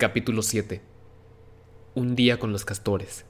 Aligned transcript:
Capítulo 0.00 0.40
7 0.40 0.80
Un 1.94 2.16
día 2.16 2.38
con 2.38 2.52
los 2.52 2.64
castores. 2.64 3.26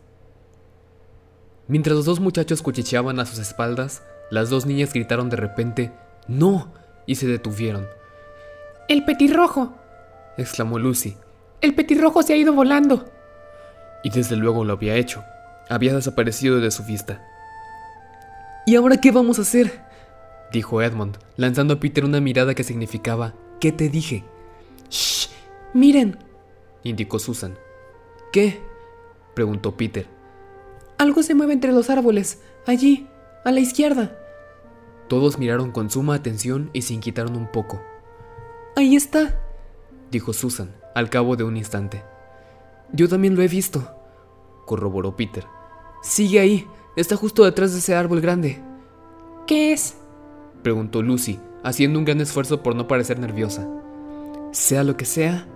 Mientras 1.67 1.97
los 1.97 2.05
dos 2.05 2.21
muchachos 2.21 2.63
cuchicheaban 2.63 3.19
a 3.19 3.27
sus 3.27 3.41
espaldas, 3.41 4.05
las 4.31 4.51
dos 4.51 4.67
niñas 4.67 4.93
gritaron 4.93 5.31
de 5.31 5.37
repente 5.37 5.91
¡No! 6.29 6.73
y 7.07 7.17
se 7.17 7.27
detuvieron. 7.27 7.89
¡El 8.87 9.05
petirrojo! 9.05 9.75
exclamó 10.37 10.79
Lucy. 10.79 11.17
¡El 11.61 11.75
petirrojo 11.75 12.23
se 12.23 12.35
ha 12.35 12.37
ido 12.37 12.53
volando! 12.53 13.11
Y 14.05 14.11
desde 14.11 14.37
luego 14.37 14.65
lo 14.65 14.75
había 14.75 14.95
hecho. 14.95 15.25
Había 15.69 15.97
desaparecido 15.97 16.61
de 16.61 16.71
su 16.71 16.85
vista. 16.85 17.21
¿Y 18.65 18.77
ahora 18.77 18.99
qué 18.99 19.11
vamos 19.11 19.41
a 19.41 19.43
hacer? 19.43 19.83
dijo 20.53 20.83
Edmund, 20.83 21.19
lanzando 21.37 21.75
a 21.75 21.81
Peter 21.81 22.05
una 22.05 22.21
mirada 22.21 22.55
que 22.55 22.63
significaba 22.63 23.35
¿Qué 23.59 23.73
te 23.73 23.89
dije? 23.89 24.23
¡Shh! 24.89 25.31
¡Miren! 25.75 26.30
Indicó 26.83 27.19
Susan. 27.19 27.59
¿Qué? 28.33 28.61
preguntó 29.35 29.77
Peter. 29.77 30.07
Algo 30.99 31.23
se 31.23 31.35
mueve 31.35 31.55
entre 31.55 31.73
los 31.73 31.91
árboles, 31.91 32.41
allí, 32.67 33.09
a 33.45 33.51
la 33.51 33.61
izquierda. 33.61 34.17
Todos 35.09 35.39
miraron 35.39 35.73
con 35.73 35.91
suma 35.91 36.15
atención 36.15 36.71
y 36.73 36.83
se 36.83 36.95
inquietaron 36.95 37.37
un 37.37 37.51
poco. 37.51 37.81
Ahí 38.77 38.95
está, 38.97 39.41
dijo 40.11 40.33
Susan, 40.33 40.75
al 40.95 41.11
cabo 41.11 41.37
de 41.37 41.45
un 41.45 41.57
instante. 41.57 42.05
Yo 42.93 43.09
también 43.09 43.35
lo 43.35 43.43
he 43.43 43.49
visto, 43.49 43.95
corroboró 44.67 45.17
Peter. 45.17 45.45
Sigue 46.03 46.41
ahí, 46.41 46.67
está 46.97 47.17
justo 47.17 47.45
detrás 47.45 47.73
de 47.73 47.79
ese 47.79 47.95
árbol 47.95 48.21
grande. 48.21 48.63
¿Qué 49.47 49.73
es? 49.73 49.97
preguntó 50.63 51.03
Lucy, 51.03 51.41
haciendo 51.65 51.99
un 51.99 52.05
gran 52.05 52.21
esfuerzo 52.21 52.63
por 52.63 52.77
no 52.77 52.87
parecer 52.87 53.19
nerviosa. 53.19 53.69
Sea 54.53 54.85
lo 54.85 54.97
que 54.97 55.07
sea, 55.07 55.47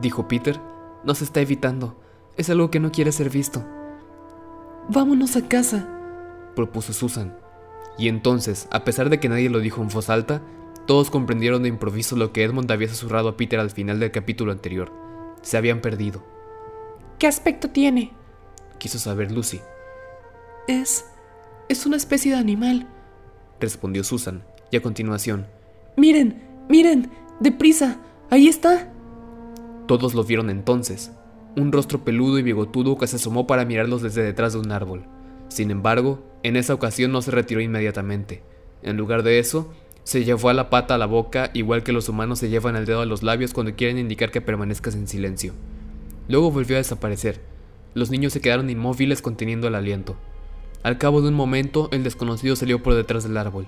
dijo 0.00 0.28
Peter, 0.28 0.60
nos 1.04 1.22
está 1.22 1.40
evitando. 1.40 1.96
Es 2.36 2.50
algo 2.50 2.70
que 2.70 2.80
no 2.80 2.90
quiere 2.90 3.12
ser 3.12 3.30
visto. 3.30 3.64
Vámonos 4.88 5.36
a 5.36 5.48
casa, 5.48 5.88
propuso 6.54 6.92
Susan. 6.92 7.36
Y 7.96 8.08
entonces, 8.08 8.68
a 8.70 8.84
pesar 8.84 9.08
de 9.08 9.20
que 9.20 9.28
nadie 9.28 9.48
lo 9.48 9.60
dijo 9.60 9.80
en 9.82 9.88
voz 9.88 10.10
alta, 10.10 10.42
todos 10.86 11.10
comprendieron 11.10 11.62
de 11.62 11.68
improviso 11.68 12.16
lo 12.16 12.32
que 12.32 12.42
Edmund 12.42 12.70
había 12.70 12.88
susurrado 12.88 13.28
a 13.28 13.36
Peter 13.36 13.58
al 13.60 13.70
final 13.70 14.00
del 14.00 14.10
capítulo 14.10 14.52
anterior. 14.52 14.92
Se 15.42 15.56
habían 15.56 15.80
perdido. 15.80 16.22
¿Qué 17.18 17.26
aspecto 17.26 17.70
tiene? 17.70 18.12
quiso 18.78 18.98
saber 18.98 19.32
Lucy. 19.32 19.60
Es... 20.68 21.06
es 21.68 21.86
una 21.86 21.96
especie 21.96 22.32
de 22.32 22.38
animal, 22.38 22.86
respondió 23.60 24.04
Susan, 24.04 24.44
y 24.70 24.76
a 24.76 24.82
continuación. 24.82 25.46
Miren, 25.96 26.42
miren, 26.68 27.10
deprisa, 27.40 27.98
ahí 28.30 28.48
está. 28.48 28.92
Todos 29.86 30.14
lo 30.14 30.24
vieron 30.24 30.50
entonces, 30.50 31.12
un 31.56 31.72
rostro 31.72 32.04
peludo 32.04 32.38
y 32.38 32.42
bigotudo 32.42 32.96
que 32.96 33.06
se 33.06 33.16
asomó 33.16 33.46
para 33.46 33.64
mirarlos 33.64 34.02
desde 34.02 34.22
detrás 34.22 34.54
de 34.54 34.58
un 34.60 34.72
árbol. 34.72 35.04
Sin 35.48 35.70
embargo, 35.70 36.24
en 36.42 36.56
esa 36.56 36.74
ocasión 36.74 37.12
no 37.12 37.22
se 37.22 37.30
retiró 37.30 37.60
inmediatamente. 37.60 38.42
En 38.82 38.96
lugar 38.96 39.22
de 39.22 39.38
eso, 39.38 39.72
se 40.02 40.24
llevó 40.24 40.48
a 40.48 40.54
la 40.54 40.68
pata 40.68 40.94
a 40.94 40.98
la 40.98 41.06
boca 41.06 41.50
igual 41.54 41.82
que 41.82 41.92
los 41.92 42.08
humanos 42.08 42.38
se 42.38 42.50
llevan 42.50 42.76
el 42.76 42.86
dedo 42.86 43.00
a 43.00 43.06
los 43.06 43.22
labios 43.22 43.52
cuando 43.52 43.74
quieren 43.74 43.98
indicar 43.98 44.30
que 44.30 44.40
permanezcas 44.40 44.94
en 44.94 45.08
silencio. 45.08 45.52
Luego 46.28 46.50
volvió 46.50 46.76
a 46.76 46.78
desaparecer. 46.78 47.40
Los 47.94 48.10
niños 48.10 48.32
se 48.32 48.40
quedaron 48.40 48.70
inmóviles 48.70 49.22
conteniendo 49.22 49.68
el 49.68 49.74
aliento. 49.74 50.16
Al 50.82 50.98
cabo 50.98 51.22
de 51.22 51.28
un 51.28 51.34
momento, 51.34 51.88
el 51.92 52.04
desconocido 52.04 52.56
salió 52.56 52.82
por 52.82 52.94
detrás 52.94 53.24
del 53.24 53.36
árbol. 53.36 53.66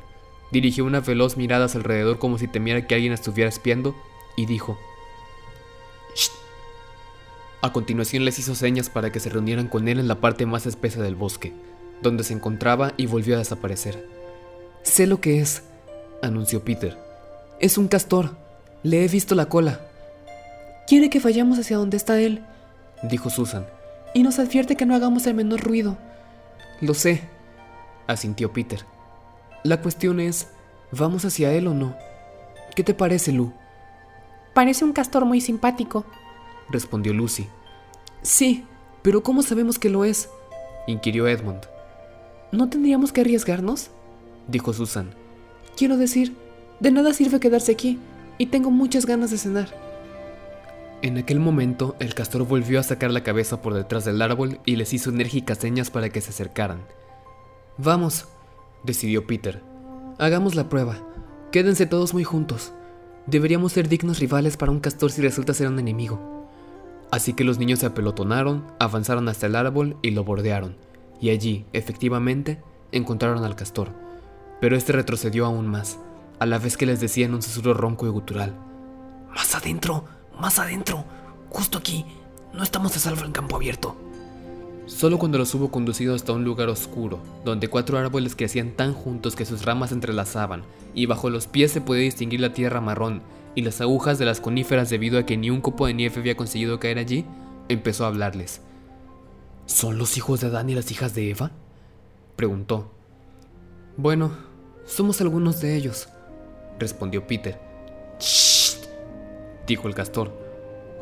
Dirigió 0.52 0.84
una 0.84 1.00
veloz 1.00 1.36
mirada 1.36 1.66
hacia 1.66 1.78
alrededor 1.78 2.18
como 2.18 2.36
si 2.36 2.48
temiera 2.48 2.86
que 2.86 2.94
alguien 2.94 3.12
estuviera 3.12 3.48
espiando 3.48 3.94
y 4.36 4.46
dijo, 4.46 4.78
a 7.62 7.72
continuación 7.72 8.24
les 8.24 8.38
hizo 8.38 8.54
señas 8.54 8.90
para 8.90 9.10
que 9.10 9.20
se 9.20 9.30
reunieran 9.30 9.68
con 9.68 9.88
él 9.88 9.98
en 9.98 10.08
la 10.08 10.20
parte 10.20 10.46
más 10.46 10.66
espesa 10.66 11.02
del 11.02 11.16
bosque, 11.16 11.52
donde 12.02 12.24
se 12.24 12.34
encontraba 12.34 12.92
y 12.96 13.06
volvió 13.06 13.34
a 13.34 13.38
desaparecer. 13.38 14.06
Sé 14.82 15.06
lo 15.06 15.20
que 15.20 15.40
es, 15.40 15.62
anunció 16.22 16.62
Peter. 16.64 16.96
Es 17.58 17.78
un 17.78 17.88
castor. 17.88 18.36
Le 18.82 19.04
he 19.04 19.08
visto 19.08 19.34
la 19.34 19.46
cola. 19.46 19.80
Quiere 20.86 21.10
que 21.10 21.18
vayamos 21.18 21.58
hacia 21.58 21.78
donde 21.78 21.96
está 21.96 22.20
él, 22.20 22.44
dijo 23.02 23.30
Susan. 23.30 23.66
Y 24.14 24.22
nos 24.22 24.38
advierte 24.38 24.76
que 24.76 24.86
no 24.86 24.94
hagamos 24.94 25.26
el 25.26 25.34
menor 25.34 25.60
ruido. 25.60 25.98
Lo 26.80 26.94
sé, 26.94 27.22
asintió 28.06 28.52
Peter. 28.52 28.80
La 29.64 29.80
cuestión 29.80 30.20
es, 30.20 30.48
¿vamos 30.92 31.24
hacia 31.24 31.52
él 31.52 31.66
o 31.66 31.74
no? 31.74 31.96
¿Qué 32.76 32.84
te 32.84 32.94
parece, 32.94 33.32
Lu? 33.32 33.52
Parece 34.54 34.84
un 34.84 34.92
castor 34.92 35.24
muy 35.24 35.40
simpático, 35.40 36.04
respondió 36.70 37.12
Lucy. 37.12 37.46
Sí, 38.22 38.64
pero 39.02 39.22
¿cómo 39.22 39.42
sabemos 39.42 39.78
que 39.78 39.90
lo 39.90 40.04
es? 40.04 40.28
inquirió 40.86 41.28
Edmund. 41.28 41.62
¿No 42.52 42.68
tendríamos 42.68 43.12
que 43.12 43.20
arriesgarnos? 43.20 43.90
dijo 44.48 44.72
Susan. 44.72 45.10
Quiero 45.76 45.96
decir, 45.96 46.34
de 46.80 46.90
nada 46.90 47.12
sirve 47.12 47.40
quedarse 47.40 47.72
aquí, 47.72 47.98
y 48.38 48.46
tengo 48.46 48.70
muchas 48.70 49.06
ganas 49.06 49.30
de 49.30 49.38
cenar. 49.38 49.68
En 51.02 51.18
aquel 51.18 51.40
momento, 51.40 51.94
el 52.00 52.14
castor 52.14 52.46
volvió 52.46 52.80
a 52.80 52.82
sacar 52.82 53.10
la 53.10 53.22
cabeza 53.22 53.60
por 53.60 53.74
detrás 53.74 54.04
del 54.04 54.22
árbol 54.22 54.60
y 54.64 54.76
les 54.76 54.92
hizo 54.92 55.10
enérgicas 55.10 55.58
señas 55.58 55.90
para 55.90 56.08
que 56.08 56.20
se 56.20 56.30
acercaran. 56.30 56.80
Vamos, 57.78 58.26
decidió 58.82 59.26
Peter. 59.26 59.62
Hagamos 60.18 60.54
la 60.54 60.68
prueba. 60.68 60.96
Quédense 61.52 61.86
todos 61.86 62.14
muy 62.14 62.24
juntos. 62.24 62.72
Deberíamos 63.26 63.72
ser 63.72 63.88
dignos 63.88 64.18
rivales 64.18 64.56
para 64.56 64.72
un 64.72 64.80
castor 64.80 65.12
si 65.12 65.20
resulta 65.20 65.52
ser 65.52 65.68
un 65.68 65.78
enemigo. 65.78 66.35
Así 67.10 67.32
que 67.32 67.44
los 67.44 67.58
niños 67.58 67.78
se 67.80 67.86
apelotonaron, 67.86 68.64
avanzaron 68.78 69.28
hasta 69.28 69.46
el 69.46 69.56
árbol 69.56 69.96
y 70.02 70.10
lo 70.10 70.24
bordearon, 70.24 70.76
y 71.20 71.30
allí, 71.30 71.64
efectivamente, 71.72 72.60
encontraron 72.92 73.44
al 73.44 73.56
castor. 73.56 73.90
Pero 74.60 74.76
este 74.76 74.92
retrocedió 74.92 75.46
aún 75.46 75.66
más, 75.66 75.98
a 76.38 76.46
la 76.46 76.58
vez 76.58 76.76
que 76.76 76.86
les 76.86 77.00
decía 77.00 77.26
en 77.26 77.34
un 77.34 77.42
susurro 77.42 77.74
ronco 77.74 78.06
y 78.06 78.10
gutural: 78.10 78.54
Más 79.34 79.54
adentro, 79.54 80.04
más 80.40 80.58
adentro, 80.58 81.04
justo 81.48 81.78
aquí, 81.78 82.04
no 82.52 82.62
estamos 82.62 82.96
a 82.96 82.98
salvo 82.98 83.24
en 83.24 83.32
campo 83.32 83.56
abierto. 83.56 83.96
Solo 84.86 85.18
cuando 85.18 85.38
los 85.38 85.52
hubo 85.54 85.70
conducido 85.70 86.14
hasta 86.14 86.32
un 86.32 86.44
lugar 86.44 86.68
oscuro, 86.68 87.18
donde 87.44 87.68
cuatro 87.68 87.98
árboles 87.98 88.36
crecían 88.36 88.70
tan 88.70 88.92
juntos 88.92 89.34
que 89.34 89.44
sus 89.44 89.64
ramas 89.64 89.90
se 89.90 89.96
entrelazaban, 89.96 90.62
y 90.94 91.06
bajo 91.06 91.28
los 91.28 91.46
pies 91.46 91.72
se 91.72 91.80
podía 91.80 92.02
distinguir 92.02 92.40
la 92.40 92.52
tierra 92.52 92.80
marrón 92.80 93.20
y 93.56 93.62
las 93.62 93.80
agujas 93.80 94.18
de 94.18 94.26
las 94.26 94.40
coníferas 94.40 94.90
debido 94.90 95.18
a 95.18 95.24
que 95.24 95.38
ni 95.38 95.50
un 95.50 95.62
copo 95.62 95.86
de 95.86 95.94
nieve 95.94 96.20
había 96.20 96.36
conseguido 96.36 96.78
caer 96.78 96.98
allí, 96.98 97.24
empezó 97.68 98.04
a 98.04 98.08
hablarles. 98.08 98.60
¿Son 99.64 99.98
los 99.98 100.18
hijos 100.18 100.40
de 100.40 100.48
Adán 100.48 100.68
y 100.68 100.74
las 100.74 100.92
hijas 100.92 101.14
de 101.14 101.30
Eva? 101.30 101.50
preguntó. 102.36 102.92
Bueno, 103.96 104.30
somos 104.84 105.22
algunos 105.22 105.60
de 105.62 105.74
ellos, 105.74 106.06
respondió 106.78 107.26
Peter. 107.26 107.58
¡Shh! 108.20 108.76
dijo 109.66 109.88
el 109.88 109.94
castor. 109.94 110.32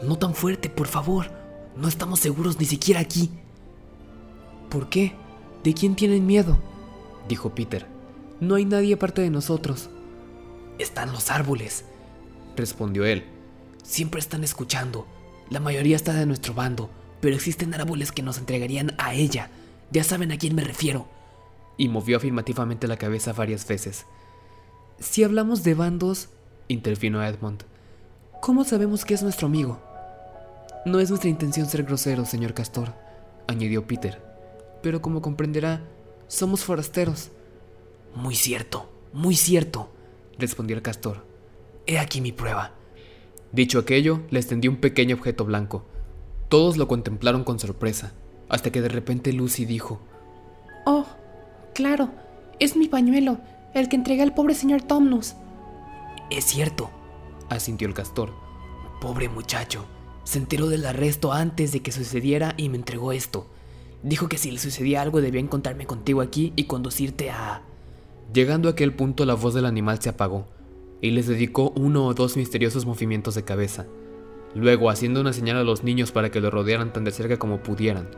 No 0.03 0.16
tan 0.16 0.32
fuerte, 0.32 0.71
por 0.71 0.86
favor. 0.86 1.26
No 1.76 1.88
estamos 1.88 2.21
seguros 2.21 2.60
ni 2.60 2.66
siquiera 2.66 3.00
aquí. 3.00 3.31
¿Por 4.71 4.88
qué? 4.88 5.12
¿De 5.65 5.75
quién 5.75 5.97
tienen 5.97 6.25
miedo? 6.25 6.56
dijo 7.28 7.53
Peter. 7.53 7.84
No 8.38 8.54
hay 8.54 8.65
nadie 8.65 8.94
aparte 8.94 9.22
de 9.22 9.31
nosotros. 9.31 9.91
Están 10.78 11.10
los 11.10 11.32
árboles 11.32 11.84
respondió 12.56 13.04
él. 13.04 13.25
Siempre 13.82 14.20
están 14.20 14.44
escuchando. 14.44 15.06
La 15.50 15.60
mayoría 15.60 15.97
está 15.97 16.15
de 16.15 16.26
nuestro 16.26 16.54
bando, 16.54 16.91
pero 17.20 17.37
existen 17.37 17.75
árboles 17.75 18.12
que 18.12 18.22
nos 18.22 18.38
entregarían 18.38 18.94
a 18.98 19.15
ella. 19.15 19.50
Ya 19.91 20.04
saben 20.04 20.32
a 20.32 20.38
quién 20.38 20.54
me 20.54 20.65
refiero. 20.65 21.09
Y 21.76 21.88
movió 21.88 22.16
afirmativamente 22.16 22.88
la 22.88 22.97
cabeza 22.97 23.32
varias 23.32 23.66
veces. 23.66 24.06
Si 24.98 25.25
hablamos 25.25 25.65
de 25.65 25.75
bandos, 25.75 26.28
intervino 26.69 27.22
Edmund, 27.22 27.65
¿cómo 28.41 28.65
sabemos 28.65 29.04
que 29.04 29.15
es 29.15 29.22
nuestro 29.22 29.48
amigo? 29.48 29.81
No 30.86 31.00
es 31.00 31.10
nuestra 31.10 31.31
intención 31.31 31.66
ser 31.66 31.83
groseros, 31.83 32.28
señor 32.28 32.54
Castor, 32.54 32.95
añadió 33.47 33.86
Peter. 33.86 34.22
Pero 34.83 35.00
como 35.03 35.22
comprenderá, 35.22 35.83
somos 36.28 36.62
forasteros. 36.62 37.30
Muy 38.15 38.36
cierto, 38.36 38.89
muy 39.12 39.34
cierto, 39.34 39.91
respondió 40.39 40.77
el 40.77 40.83
castor. 40.83 41.24
He 41.86 41.98
aquí 41.98 42.21
mi 42.21 42.33
prueba. 42.33 42.72
Dicho 43.53 43.78
aquello, 43.78 44.22
le 44.31 44.41
extendió 44.41 44.71
un 44.71 44.78
pequeño 44.78 45.16
objeto 45.16 45.45
blanco. 45.45 45.84
Todos 46.48 46.77
lo 46.77 46.89
contemplaron 46.89 47.45
con 47.45 47.59
sorpresa, 47.59 48.15
hasta 48.48 48.72
que 48.72 48.81
de 48.81 48.89
repente 48.89 49.33
Lucy 49.33 49.65
dijo, 49.65 50.01
Oh, 50.86 51.07
claro, 51.75 52.10
es 52.59 52.77
mi 52.77 52.89
pañuelo, 52.89 53.39
el 53.75 53.89
que 53.89 53.97
entrega 53.97 54.22
al 54.22 54.34
pobre 54.34 54.54
señor 54.54 54.83
Tomnus. 54.83 55.34
Es 56.31 56.45
cierto, 56.45 56.91
asintió 57.51 57.86
el 57.86 57.95
castor. 57.95 58.33
Pobre 59.01 59.28
muchacho, 59.28 59.84
se 60.25 60.39
enteró 60.39 60.69
del 60.69 60.86
arresto 60.86 61.33
antes 61.33 61.72
de 61.72 61.81
que 61.81 61.92
sucediera 61.92 62.54
y 62.57 62.71
me 62.71 62.77
entregó 62.77 63.13
esto. 63.13 63.47
Dijo 64.03 64.28
que 64.28 64.39
si 64.39 64.51
le 64.51 64.59
sucedía 64.59 65.03
algo 65.03 65.21
debía 65.21 65.41
encontrarme 65.41 65.86
contigo 65.86 66.22
aquí 66.22 66.53
y 66.57 66.65
conducirte 66.65 67.31
a... 67.31 67.63
Llegando 68.33 68.69
a 68.69 68.72
aquel 68.72 68.95
punto 68.95 69.25
la 69.27 69.34
voz 69.34 69.54
del 69.54 69.66
animal 69.66 70.01
se 70.01 70.09
apagó, 70.09 70.47
y 71.01 71.11
les 71.11 71.27
dedicó 71.27 71.73
uno 71.77 72.07
o 72.07 72.15
dos 72.15 72.37
misteriosos 72.37 72.87
movimientos 72.87 73.35
de 73.35 73.45
cabeza. 73.45 73.87
luego 74.55 74.89
haciendo 74.89 75.21
una 75.21 75.33
señal 75.33 75.57
a 75.57 75.65
los 75.65 75.83
niños 75.83 76.13
para 76.13 76.31
que 76.31 76.41
lo 76.41 76.49
rodearan 76.49 76.93
tan 76.93 77.03
de 77.03 77.11
cerca 77.11 77.39
como 77.39 77.63
pudieran, 77.63 78.09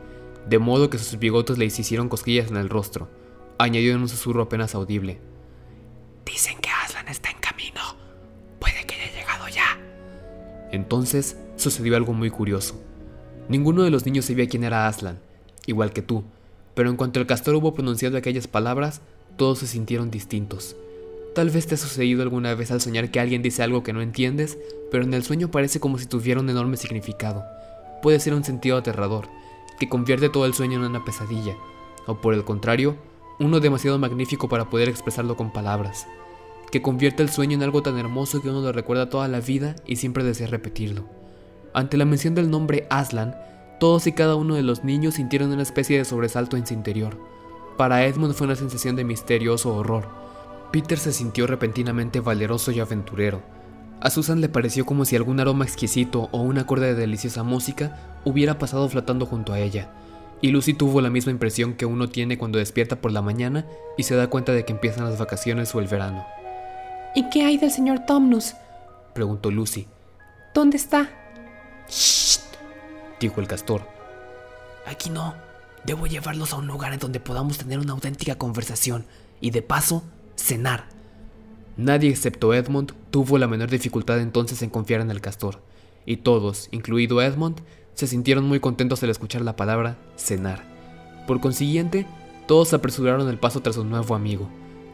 de 0.47 0.59
modo 0.59 0.89
que 0.89 0.99
sus 0.99 1.17
bigotes 1.17 1.57
le 1.57 1.65
hicieron 1.65 2.09
cosquillas 2.09 2.51
en 2.51 2.57
el 2.57 2.69
rostro. 2.69 3.09
Añadió 3.57 3.93
en 3.93 4.01
un 4.01 4.09
susurro 4.09 4.43
apenas 4.43 4.75
audible. 4.75 5.19
Dicen 6.25 6.57
que 6.61 6.69
Aslan 6.69 7.07
está 7.07 7.31
en 7.31 7.39
camino. 7.39 7.81
Puede 8.59 8.85
que 8.85 8.95
haya 8.95 9.11
llegado 9.13 9.47
ya. 9.47 9.79
Entonces 10.71 11.37
sucedió 11.55 11.97
algo 11.97 12.13
muy 12.13 12.29
curioso. 12.29 12.79
Ninguno 13.49 13.83
de 13.83 13.89
los 13.89 14.05
niños 14.05 14.25
sabía 14.25 14.47
quién 14.47 14.63
era 14.63 14.87
Aslan, 14.87 15.19
igual 15.65 15.91
que 15.91 16.01
tú, 16.01 16.23
pero 16.75 16.89
en 16.89 16.97
cuanto 16.97 17.19
el 17.19 17.25
castor 17.25 17.55
hubo 17.55 17.73
pronunciado 17.73 18.17
aquellas 18.17 18.47
palabras, 18.47 19.01
todos 19.37 19.59
se 19.59 19.67
sintieron 19.67 20.11
distintos. 20.11 20.75
Tal 21.37 21.51
vez 21.51 21.67
te 21.67 21.75
ha 21.75 21.77
sucedido 21.77 22.23
alguna 22.23 22.55
vez 22.55 22.71
al 22.71 22.81
soñar 22.81 23.11
que 23.11 23.19
alguien 23.19 23.43
dice 23.43 23.61
algo 23.61 23.83
que 23.83 23.93
no 23.93 24.01
entiendes, 24.01 24.57
pero 24.89 25.03
en 25.03 25.13
el 25.13 25.21
sueño 25.21 25.51
parece 25.51 25.79
como 25.79 25.99
si 25.99 26.07
tuviera 26.07 26.41
un 26.41 26.49
enorme 26.49 26.77
significado. 26.77 27.45
Puede 28.01 28.19
ser 28.19 28.33
un 28.33 28.43
sentido 28.43 28.75
aterrador, 28.75 29.27
que 29.79 29.87
convierte 29.87 30.29
todo 30.29 30.47
el 30.47 30.55
sueño 30.55 30.79
en 30.79 30.89
una 30.89 31.05
pesadilla, 31.05 31.55
o 32.07 32.21
por 32.21 32.33
el 32.33 32.43
contrario, 32.43 32.97
uno 33.39 33.59
demasiado 33.59 33.99
magnífico 33.99 34.49
para 34.49 34.71
poder 34.71 34.89
expresarlo 34.89 35.37
con 35.37 35.53
palabras, 35.53 36.07
que 36.71 36.81
convierte 36.81 37.21
el 37.21 37.29
sueño 37.29 37.53
en 37.53 37.61
algo 37.61 37.83
tan 37.83 37.99
hermoso 37.99 38.41
que 38.41 38.49
uno 38.49 38.61
lo 38.61 38.71
recuerda 38.71 39.11
toda 39.11 39.27
la 39.27 39.39
vida 39.39 39.75
y 39.85 39.97
siempre 39.97 40.23
desea 40.23 40.47
repetirlo. 40.47 41.05
Ante 41.71 41.97
la 41.97 42.05
mención 42.05 42.33
del 42.33 42.49
nombre 42.49 42.87
Aslan, 42.89 43.35
todos 43.79 44.07
y 44.07 44.11
cada 44.13 44.33
uno 44.33 44.55
de 44.55 44.63
los 44.63 44.83
niños 44.83 45.13
sintieron 45.13 45.51
una 45.51 45.61
especie 45.61 45.99
de 45.99 46.05
sobresalto 46.05 46.57
en 46.57 46.65
su 46.65 46.73
interior. 46.73 47.15
Para 47.77 48.07
Edmund 48.07 48.33
fue 48.33 48.47
una 48.47 48.55
sensación 48.55 48.95
de 48.95 49.03
misterioso 49.03 49.75
horror. 49.75 50.25
Peter 50.71 50.97
se 50.97 51.13
sintió 51.13 51.47
repentinamente 51.47 52.19
valeroso 52.19 52.71
y 52.71 52.79
aventurero. 52.79 53.41
A 53.99 54.09
Susan 54.09 54.41
le 54.41 54.49
pareció 54.49 54.85
como 54.85 55.05
si 55.05 55.15
algún 55.15 55.39
aroma 55.39 55.65
exquisito 55.65 56.29
o 56.31 56.41
un 56.41 56.57
acorde 56.59 56.87
de 56.87 56.95
deliciosa 56.95 57.43
música 57.43 58.19
hubiera 58.25 58.59
pasado 58.59 58.87
flotando 58.89 59.25
junto 59.25 59.53
a 59.53 59.59
ella. 59.59 59.89
Y 60.41 60.51
Lucy 60.51 60.73
tuvo 60.73 61.01
la 61.01 61.09
misma 61.09 61.31
impresión 61.31 61.73
que 61.73 61.87
uno 61.87 62.09
tiene 62.09 62.37
cuando 62.37 62.59
despierta 62.59 62.97
por 63.01 63.11
la 63.11 63.23
mañana 63.23 63.65
y 63.97 64.03
se 64.03 64.15
da 64.15 64.29
cuenta 64.29 64.51
de 64.51 64.65
que 64.65 64.73
empiezan 64.73 65.05
las 65.05 65.17
vacaciones 65.17 65.73
o 65.73 65.79
el 65.79 65.87
verano. 65.87 66.25
¿Y 67.15 67.29
qué 67.29 67.43
hay 67.43 67.57
del 67.57 67.71
señor 67.71 68.05
Tomnus? 68.05 68.53
preguntó 69.15 69.49
Lucy. 69.49 69.87
¿Dónde 70.53 70.77
está? 70.77 71.09
¡Shh! 71.89 72.39
dijo 73.19 73.41
el 73.41 73.47
castor. 73.47 73.81
Aquí 74.85 75.09
no. 75.09 75.33
Debo 75.85 76.05
llevarlos 76.05 76.53
a 76.53 76.57
un 76.57 76.67
lugar 76.67 76.93
en 76.93 76.99
donde 76.99 77.19
podamos 77.19 77.57
tener 77.57 77.79
una 77.79 77.93
auténtica 77.93 78.35
conversación 78.35 79.05
y 79.41 79.51
de 79.51 79.61
paso, 79.61 80.03
cenar. 80.37 80.85
Nadie 81.75 82.09
excepto 82.09 82.53
Edmund 82.53 82.93
tuvo 83.11 83.37
la 83.37 83.47
menor 83.47 83.69
dificultad 83.69 84.19
entonces 84.19 84.61
en 84.61 84.69
confiar 84.69 85.01
en 85.01 85.11
el 85.11 85.21
castor, 85.21 85.61
y 86.05 86.17
todos, 86.17 86.69
incluido 86.71 87.21
Edmund, 87.21 87.59
se 87.93 88.07
sintieron 88.07 88.45
muy 88.45 88.59
contentos 88.59 89.03
al 89.03 89.09
escuchar 89.09 89.41
la 89.41 89.55
palabra 89.55 89.97
cenar. 90.15 90.63
Por 91.27 91.41
consiguiente, 91.41 92.05
todos 92.47 92.73
apresuraron 92.73 93.27
el 93.27 93.37
paso 93.37 93.61
tras 93.61 93.75
su 93.75 93.83
nuevo 93.83 94.15
amigo, 94.15 94.47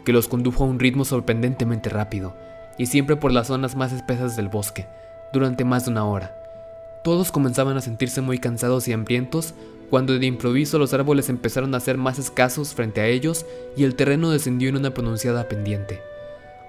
que 0.03 0.13
los 0.13 0.27
condujo 0.27 0.63
a 0.63 0.67
un 0.67 0.79
ritmo 0.79 1.05
sorprendentemente 1.05 1.89
rápido, 1.89 2.35
y 2.77 2.87
siempre 2.87 3.15
por 3.15 3.31
las 3.31 3.47
zonas 3.47 3.75
más 3.75 3.93
espesas 3.93 4.35
del 4.35 4.47
bosque, 4.47 4.87
durante 5.31 5.63
más 5.63 5.85
de 5.85 5.91
una 5.91 6.05
hora. 6.05 6.35
Todos 7.03 7.31
comenzaban 7.31 7.77
a 7.77 7.81
sentirse 7.81 8.21
muy 8.21 8.39
cansados 8.39 8.87
y 8.87 8.93
hambrientos 8.93 9.53
cuando 9.89 10.17
de 10.17 10.25
improviso 10.25 10.79
los 10.79 10.93
árboles 10.93 11.29
empezaron 11.29 11.73
a 11.75 11.79
ser 11.79 11.97
más 11.97 12.19
escasos 12.19 12.73
frente 12.73 13.01
a 13.01 13.07
ellos 13.07 13.45
y 13.77 13.83
el 13.83 13.95
terreno 13.95 14.29
descendió 14.31 14.69
en 14.69 14.77
una 14.77 14.93
pronunciada 14.93 15.47
pendiente. 15.47 16.01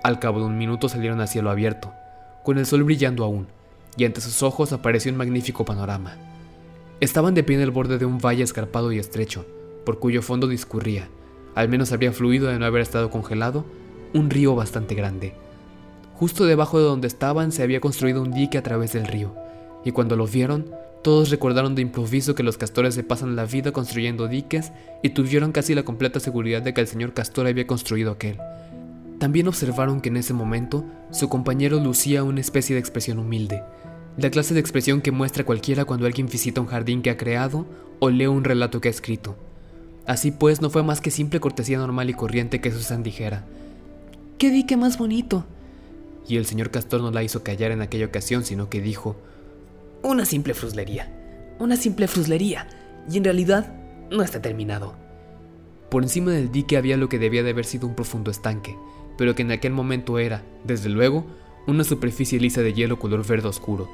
Al 0.03 0.19
cabo 0.19 0.41
de 0.41 0.47
un 0.47 0.59
minuto 0.59 0.89
salieron 0.89 1.21
a 1.21 1.27
cielo 1.27 1.51
abierto, 1.51 1.93
con 2.43 2.59
el 2.59 2.67
sol 2.67 2.85
brillando 2.85 3.25
aún, 3.25 3.47
y 3.97 4.05
ante 4.05 4.21
sus 4.21 4.43
ojos 4.43 4.73
apareció 4.73 5.11
un 5.11 5.19
magnífico 5.19 5.65
panorama. 5.65 6.17
Estaban 7.01 7.35
de 7.35 7.43
pie 7.43 7.57
en 7.57 7.63
el 7.63 7.71
borde 7.71 7.99
de 7.99 8.05
un 8.05 8.19
valle 8.19 8.43
escarpado 8.43 8.93
y 8.93 8.99
estrecho, 8.99 9.47
por 9.85 9.99
cuyo 9.99 10.21
fondo 10.21 10.47
discurría, 10.47 11.09
al 11.55 11.69
menos 11.69 11.93
habría 11.93 12.13
fluido 12.13 12.49
de 12.49 12.59
no 12.59 12.67
haber 12.67 12.83
estado 12.83 13.11
congelado, 13.11 13.65
un 14.13 14.31
río 14.31 14.55
bastante 14.55 14.95
grande. 14.95 15.35
Justo 16.15 16.45
debajo 16.45 16.79
de 16.79 16.85
donde 16.85 17.09
estaban 17.09 17.53
se 17.53 17.63
había 17.63 17.81
construido 17.81 18.23
un 18.23 18.33
dique 18.33 18.59
a 18.59 18.63
través 18.63 18.93
del 18.93 19.07
río, 19.07 19.35
y 19.85 19.93
cuando 19.93 20.17
lo 20.17 20.27
vieron, 20.27 20.71
todos 21.05 21.29
recordaron 21.29 21.75
de 21.75 21.83
improviso 21.83 22.35
que 22.35 22.43
los 22.43 22.57
castores 22.57 22.95
se 22.95 23.05
pasan 23.05 23.37
la 23.37 23.45
vida 23.45 23.73
construyendo 23.73 24.27
diques 24.27 24.73
y 25.03 25.11
tuvieron 25.11 25.53
casi 25.53 25.75
la 25.75 25.83
completa 25.83 26.19
seguridad 26.19 26.63
de 26.63 26.73
que 26.73 26.81
el 26.81 26.89
señor 26.89 27.13
castor 27.13 27.47
había 27.47 27.67
construido 27.67 28.11
aquel. 28.11 28.39
También 29.19 29.47
observaron 29.47 30.01
que 30.01 30.09
en 30.09 30.17
ese 30.17 30.33
momento 30.33 30.83
su 31.11 31.29
compañero 31.29 31.79
lucía 31.79 32.25
una 32.25 32.41
especie 32.41 32.73
de 32.73 32.81
expresión 32.81 33.19
humilde, 33.19 33.63
la 34.17 34.31
clase 34.31 34.55
de 34.55 34.61
expresión 34.61 35.03
que 35.03 35.11
muestra 35.11 35.45
cualquiera 35.45 35.85
cuando 35.85 36.07
alguien 36.07 36.27
visita 36.27 36.63
un 36.63 36.69
jardín 36.69 37.03
que 37.03 37.11
ha 37.11 37.19
creado 37.19 37.67
o 37.99 38.09
lee 38.09 38.27
un 38.27 38.43
relato 38.43 38.81
que 38.81 38.89
ha 38.89 38.91
escrito. 38.91 39.37
Así 40.07 40.31
pues, 40.31 40.63
no 40.63 40.71
fue 40.71 40.83
más 40.83 41.03
que 41.03 41.11
simple 41.11 41.39
cortesía 41.39 41.77
normal 41.77 42.09
y 42.09 42.15
corriente 42.15 42.63
que 42.63 42.73
Susan 42.73 43.03
dijera, 43.03 43.45
¡Qué 44.39 44.51
dique 44.51 44.79
más 44.79 44.97
bonito! 44.97 45.45
Y 46.27 46.39
el 46.39 46.47
señor 46.47 46.71
Castor 46.71 47.03
no 47.03 47.11
la 47.11 47.23
hizo 47.23 47.43
callar 47.43 47.73
en 47.73 47.83
aquella 47.83 48.07
ocasión, 48.07 48.43
sino 48.43 48.71
que 48.71 48.81
dijo, 48.81 49.17
Una 50.05 50.27
simple 50.27 50.53
fruslería, 50.53 51.09
una 51.59 51.77
simple 51.77 52.09
fruslería, 52.09 52.69
y 53.11 53.17
en 53.17 53.25
realidad 53.25 53.75
no 54.11 54.23
está 54.23 54.43
terminado. 54.43 54.95
Por 55.91 56.03
encima 56.03 56.31
del 56.31 56.53
dique 56.53 56.77
había 56.77 56.99
lo 56.99 57.09
que 57.09 57.19
debía 57.19 57.43
de 57.43 57.49
haber 57.49 57.65
sido 57.65 57.87
un 57.87 57.95
profundo 57.95 58.31
estanque, 58.31 58.77
pero 59.17 59.35
que 59.35 59.41
en 59.41 59.51
aquel 59.51 59.73
momento 59.73 60.19
era, 60.19 60.43
desde 60.63 60.91
luego, 60.91 61.25
una 61.67 61.85
superficie 61.85 62.39
lisa 62.39 62.61
de 62.61 62.75
hielo 62.75 62.99
color 62.99 63.27
verde 63.27 63.49
oscuro, 63.49 63.89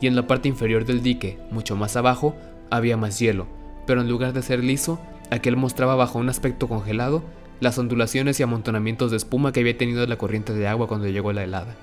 y 0.00 0.06
en 0.06 0.14
la 0.14 0.28
parte 0.28 0.48
inferior 0.48 0.84
del 0.84 1.02
dique, 1.02 1.36
mucho 1.50 1.74
más 1.74 1.96
abajo, 1.96 2.36
había 2.70 2.96
más 2.96 3.18
hielo, 3.18 3.48
pero 3.88 4.02
en 4.02 4.08
lugar 4.08 4.34
de 4.34 4.42
ser 4.42 4.62
liso, 4.62 5.00
aquel 5.32 5.56
mostraba 5.56 5.96
bajo 5.96 6.20
un 6.20 6.28
aspecto 6.28 6.68
congelado 6.68 7.24
las 7.58 7.76
ondulaciones 7.76 8.38
y 8.38 8.44
amontonamientos 8.44 9.10
de 9.10 9.16
espuma 9.16 9.50
que 9.50 9.60
había 9.60 9.76
tenido 9.76 10.06
la 10.06 10.16
corriente 10.16 10.52
de 10.52 10.68
agua 10.68 10.86
cuando 10.86 11.08
llegó 11.08 11.32
la 11.32 11.42
helada. 11.42 11.74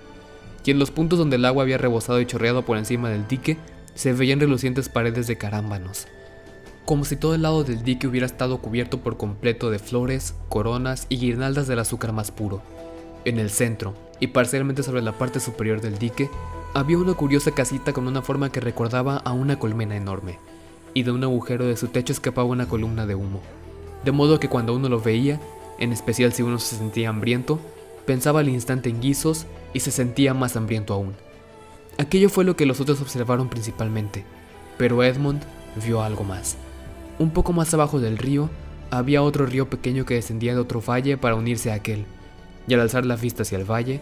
Y 0.65 0.71
en 0.71 0.79
los 0.79 0.91
puntos 0.91 1.19
donde 1.19 1.35
el 1.35 1.45
agua 1.45 1.63
había 1.63 1.77
rebosado 1.77 2.21
y 2.21 2.25
chorreado 2.25 2.63
por 2.63 2.77
encima 2.77 3.09
del 3.09 3.27
dique, 3.27 3.57
se 3.95 4.13
veían 4.13 4.39
relucientes 4.39 4.89
paredes 4.89 5.27
de 5.27 5.37
carámbanos, 5.37 6.07
como 6.85 7.05
si 7.05 7.15
todo 7.15 7.35
el 7.35 7.43
lado 7.43 7.63
del 7.63 7.83
dique 7.83 8.07
hubiera 8.07 8.25
estado 8.25 8.57
cubierto 8.59 8.99
por 8.99 9.17
completo 9.17 9.69
de 9.69 9.79
flores, 9.79 10.35
coronas 10.49 11.05
y 11.09 11.17
guirnaldas 11.17 11.67
del 11.67 11.79
azúcar 11.79 12.13
más 12.13 12.31
puro. 12.31 12.61
En 13.25 13.39
el 13.39 13.49
centro, 13.49 13.93
y 14.19 14.27
parcialmente 14.27 14.83
sobre 14.83 15.01
la 15.01 15.13
parte 15.13 15.39
superior 15.39 15.81
del 15.81 15.97
dique, 15.97 16.29
había 16.73 16.97
una 16.97 17.13
curiosa 17.13 17.51
casita 17.51 17.93
con 17.93 18.07
una 18.07 18.21
forma 18.21 18.51
que 18.51 18.59
recordaba 18.59 19.17
a 19.17 19.31
una 19.31 19.59
colmena 19.59 19.95
enorme, 19.95 20.39
y 20.93 21.03
de 21.03 21.11
un 21.11 21.23
agujero 21.23 21.65
de 21.65 21.77
su 21.77 21.87
techo 21.87 22.13
escapaba 22.13 22.47
una 22.47 22.67
columna 22.67 23.05
de 23.05 23.15
humo, 23.15 23.41
de 24.03 24.11
modo 24.11 24.39
que 24.39 24.49
cuando 24.49 24.75
uno 24.75 24.89
lo 24.89 24.99
veía, 24.99 25.39
en 25.79 25.91
especial 25.91 26.33
si 26.33 26.41
uno 26.41 26.59
se 26.59 26.75
sentía 26.77 27.09
hambriento, 27.09 27.59
pensaba 28.05 28.41
al 28.41 28.49
instante 28.49 28.89
en 28.89 29.01
guisos 29.01 29.45
y 29.73 29.79
se 29.79 29.91
sentía 29.91 30.33
más 30.33 30.55
hambriento 30.55 30.93
aún. 30.93 31.13
Aquello 31.97 32.29
fue 32.29 32.43
lo 32.43 32.55
que 32.55 32.65
los 32.65 32.79
otros 32.79 33.01
observaron 33.01 33.49
principalmente, 33.49 34.25
pero 34.77 35.03
Edmund 35.03 35.41
vio 35.83 36.01
algo 36.01 36.23
más. 36.23 36.57
Un 37.19 37.31
poco 37.31 37.53
más 37.53 37.73
abajo 37.73 37.99
del 37.99 38.17
río 38.17 38.49
había 38.89 39.21
otro 39.23 39.45
río 39.45 39.69
pequeño 39.69 40.05
que 40.05 40.15
descendía 40.15 40.53
de 40.53 40.59
otro 40.59 40.81
valle 40.81 41.17
para 41.17 41.35
unirse 41.35 41.71
a 41.71 41.75
aquel, 41.75 42.05
y 42.67 42.73
al 42.73 42.79
alzar 42.79 43.05
la 43.05 43.15
vista 43.15 43.43
hacia 43.43 43.57
el 43.57 43.69
valle, 43.69 44.01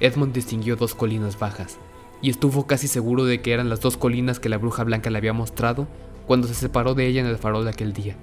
Edmund 0.00 0.32
distinguió 0.32 0.76
dos 0.76 0.94
colinas 0.94 1.38
bajas, 1.38 1.78
y 2.22 2.30
estuvo 2.30 2.66
casi 2.66 2.88
seguro 2.88 3.24
de 3.24 3.40
que 3.40 3.52
eran 3.52 3.68
las 3.68 3.80
dos 3.80 3.96
colinas 3.96 4.40
que 4.40 4.48
la 4.48 4.58
bruja 4.58 4.84
blanca 4.84 5.10
le 5.10 5.18
había 5.18 5.32
mostrado 5.32 5.88
cuando 6.26 6.48
se 6.48 6.54
separó 6.54 6.94
de 6.94 7.06
ella 7.06 7.20
en 7.20 7.26
el 7.26 7.38
farol 7.38 7.64
de 7.64 7.70
aquel 7.70 7.92
día. 7.92 8.16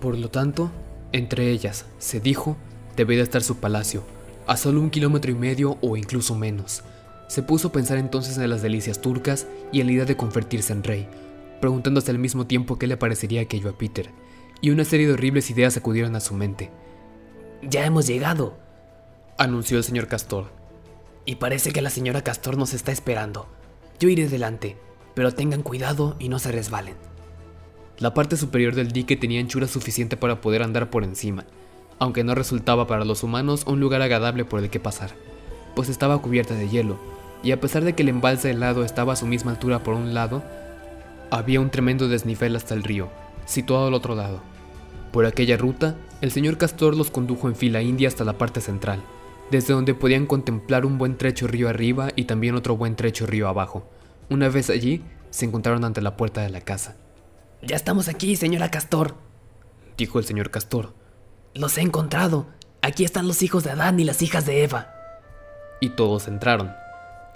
Por 0.00 0.18
lo 0.18 0.28
tanto, 0.30 0.70
entre 1.12 1.50
ellas, 1.50 1.86
se 1.98 2.20
dijo, 2.20 2.56
debía 2.96 3.18
de 3.18 3.24
estar 3.24 3.42
su 3.42 3.56
palacio, 3.56 4.02
a 4.46 4.56
solo 4.56 4.80
un 4.80 4.90
kilómetro 4.90 5.30
y 5.30 5.34
medio 5.34 5.78
o 5.80 5.96
incluso 5.96 6.34
menos. 6.34 6.82
Se 7.28 7.42
puso 7.42 7.68
a 7.68 7.72
pensar 7.72 7.98
entonces 7.98 8.36
en 8.36 8.50
las 8.50 8.62
delicias 8.62 9.00
turcas 9.00 9.46
y 9.72 9.80
en 9.80 9.86
la 9.86 9.92
idea 9.92 10.04
de 10.04 10.16
convertirse 10.16 10.72
en 10.72 10.84
rey, 10.84 11.08
preguntándose 11.60 12.10
al 12.10 12.18
mismo 12.18 12.46
tiempo 12.46 12.78
qué 12.78 12.86
le 12.86 12.96
parecería 12.96 13.40
aquello 13.40 13.70
a 13.70 13.78
Peter, 13.78 14.10
y 14.60 14.70
una 14.70 14.84
serie 14.84 15.06
de 15.06 15.14
horribles 15.14 15.50
ideas 15.50 15.76
acudieron 15.76 16.16
a 16.16 16.20
su 16.20 16.34
mente. 16.34 16.70
Ya 17.62 17.86
hemos 17.86 18.06
llegado, 18.06 18.56
anunció 19.38 19.78
el 19.78 19.84
señor 19.84 20.06
Castor. 20.06 20.52
Y 21.26 21.36
parece 21.36 21.72
que 21.72 21.80
la 21.80 21.90
señora 21.90 22.22
Castor 22.22 22.58
nos 22.58 22.74
está 22.74 22.92
esperando. 22.92 23.46
Yo 23.98 24.08
iré 24.08 24.28
delante, 24.28 24.76
pero 25.14 25.32
tengan 25.32 25.62
cuidado 25.62 26.16
y 26.18 26.28
no 26.28 26.38
se 26.38 26.52
resbalen. 26.52 26.96
La 27.98 28.12
parte 28.12 28.36
superior 28.36 28.74
del 28.74 28.92
dique 28.92 29.16
tenía 29.16 29.40
anchura 29.40 29.68
suficiente 29.68 30.16
para 30.16 30.40
poder 30.40 30.62
andar 30.62 30.90
por 30.90 31.04
encima, 31.04 31.46
aunque 31.98 32.24
no 32.24 32.34
resultaba 32.34 32.86
para 32.86 33.04
los 33.04 33.22
humanos 33.22 33.64
un 33.66 33.80
lugar 33.80 34.02
agradable 34.02 34.44
por 34.44 34.60
el 34.60 34.70
que 34.70 34.80
pasar, 34.80 35.10
pues 35.74 35.88
estaba 35.88 36.20
cubierta 36.20 36.54
de 36.54 36.68
hielo, 36.68 36.98
y 37.42 37.52
a 37.52 37.60
pesar 37.60 37.84
de 37.84 37.94
que 37.94 38.02
el 38.02 38.08
embalse 38.08 38.50
helado 38.50 38.84
estaba 38.84 39.12
a 39.12 39.16
su 39.16 39.26
misma 39.26 39.52
altura 39.52 39.82
por 39.82 39.94
un 39.94 40.14
lado, 40.14 40.42
había 41.30 41.60
un 41.60 41.70
tremendo 41.70 42.08
desnivel 42.08 42.56
hasta 42.56 42.74
el 42.74 42.82
río, 42.82 43.08
situado 43.44 43.88
al 43.88 43.94
otro 43.94 44.14
lado. 44.14 44.40
Por 45.12 45.26
aquella 45.26 45.56
ruta, 45.56 45.96
el 46.20 46.30
señor 46.30 46.58
Castor 46.58 46.96
los 46.96 47.10
condujo 47.10 47.48
en 47.48 47.54
fila 47.54 47.82
india 47.82 48.08
hasta 48.08 48.24
la 48.24 48.38
parte 48.38 48.60
central, 48.60 49.02
desde 49.50 49.74
donde 49.74 49.94
podían 49.94 50.26
contemplar 50.26 50.86
un 50.86 50.98
buen 50.98 51.16
trecho 51.16 51.46
río 51.46 51.68
arriba 51.68 52.08
y 52.16 52.24
también 52.24 52.54
otro 52.54 52.76
buen 52.76 52.96
trecho 52.96 53.26
río 53.26 53.48
abajo, 53.48 53.88
Una 54.30 54.48
vez 54.48 54.70
allí, 54.70 55.02
se 55.28 55.44
encontraron 55.44 55.84
ante 55.84 56.00
la 56.00 56.16
puerta 56.16 56.40
de 56.40 56.48
la 56.48 56.62
casa. 56.62 56.96
Ya 57.60 57.76
estamos 57.76 58.08
aquí, 58.08 58.36
señora 58.36 58.70
Castor, 58.70 59.16
dijo 59.98 60.18
el 60.18 60.24
señor 60.24 60.50
Castor. 60.50 60.94
Los 61.54 61.78
he 61.78 61.82
encontrado. 61.82 62.46
Aquí 62.82 63.04
están 63.04 63.28
los 63.28 63.40
hijos 63.44 63.62
de 63.62 63.70
Adán 63.70 64.00
y 64.00 64.04
las 64.04 64.22
hijas 64.22 64.44
de 64.44 64.64
Eva. 64.64 64.92
Y 65.80 65.90
todos 65.90 66.26
entraron. 66.26 66.72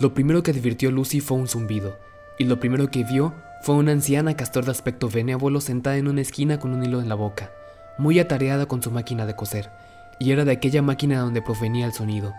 Lo 0.01 0.13
primero 0.13 0.43
que 0.43 0.51
advirtió 0.51 0.91
Lucy 0.91 1.21
fue 1.21 1.39
un 1.39 1.47
zumbido, 1.47 1.97
y 2.37 2.45
lo 2.45 2.59
primero 2.59 2.91
que 2.91 3.05
vio 3.05 3.33
fue 3.63 3.77
una 3.77 3.93
anciana 3.93 4.37
castor 4.37 4.65
de 4.65 4.73
aspecto 4.73 5.09
benévolo 5.09 5.61
sentada 5.61 5.99
en 5.99 6.09
una 6.09 6.21
esquina 6.21 6.59
con 6.59 6.75
un 6.75 6.85
hilo 6.85 7.01
en 7.01 7.09
la 7.09 7.15
boca, 7.15 7.53
muy 7.97 8.19
atareada 8.19 8.67
con 8.67 8.83
su 8.83 8.91
máquina 8.91 9.25
de 9.25 9.37
coser, 9.37 9.71
y 10.19 10.33
era 10.33 10.45
de 10.45 10.51
aquella 10.51 10.83
máquina 10.83 11.21
donde 11.21 11.41
provenía 11.41 11.87
el 11.87 11.93
sonido. 11.93 12.35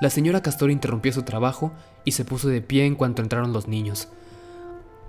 La 0.00 0.10
señora 0.10 0.42
Castor 0.42 0.72
interrumpió 0.72 1.12
su 1.12 1.22
trabajo 1.22 1.72
y 2.04 2.12
se 2.12 2.24
puso 2.24 2.48
de 2.48 2.60
pie 2.60 2.86
en 2.86 2.96
cuanto 2.96 3.22
entraron 3.22 3.52
los 3.52 3.68
niños. 3.68 4.08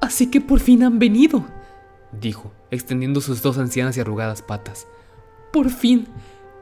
Así 0.02 0.30
que 0.30 0.40
por 0.40 0.60
fin 0.60 0.84
han 0.84 1.00
venido, 1.00 1.46
dijo, 2.12 2.52
extendiendo 2.70 3.22
sus 3.22 3.42
dos 3.42 3.58
ancianas 3.58 3.98
y 3.98 4.02
arrugadas 4.02 4.44
patas. 4.44 4.86
Por 5.56 5.70
fin. 5.70 6.06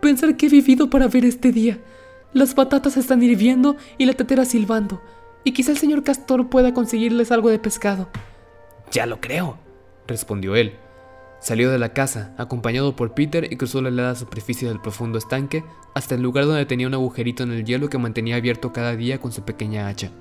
Pensar 0.02 0.38
que 0.38 0.46
he 0.46 0.50
vivido 0.50 0.92
para 0.92 1.08
ver 1.08 1.26
este 1.26 1.52
día. 1.52 1.80
Las 2.32 2.54
patatas 2.54 2.96
están 2.96 3.24
hirviendo 3.24 3.76
y 3.98 4.06
la 4.06 4.14
tetera 4.14 4.46
silbando, 4.46 5.02
y 5.44 5.54
quizá 5.54 5.72
el 5.72 5.80
señor 5.80 6.04
Castor 6.04 6.48
pueda 6.48 6.76
conseguirles 6.76 7.32
algo 7.32 7.50
de 7.50 7.58
pescado. 7.58 8.08
Ya 8.92 9.08
lo 9.08 9.20
creo, 9.20 9.58
respondió 10.08 10.56
él. 10.56 10.76
Salió 11.40 11.72
de 11.72 11.80
la 11.80 11.94
casa, 11.94 12.36
acompañado 12.38 12.96
por 12.96 13.16
Peter, 13.16 13.52
y 13.52 13.58
cruzó 13.58 13.82
la 13.82 13.90
helada 13.90 14.14
superficie 14.14 14.68
del 14.68 14.80
profundo 14.80 15.18
estanque 15.18 15.64
hasta 15.96 16.14
el 16.14 16.22
lugar 16.22 16.46
donde 16.46 16.68
tenía 16.68 16.86
un 16.86 16.94
agujerito 16.94 17.42
en 17.42 17.52
el 17.52 17.66
hielo 17.66 17.90
que 17.90 17.98
mantenía 17.98 18.36
abierto 18.36 18.74
cada 18.74 18.96
día 18.96 19.20
con 19.20 19.32
su 19.32 19.42
pequeña 19.42 19.88
hacha. 19.88 20.12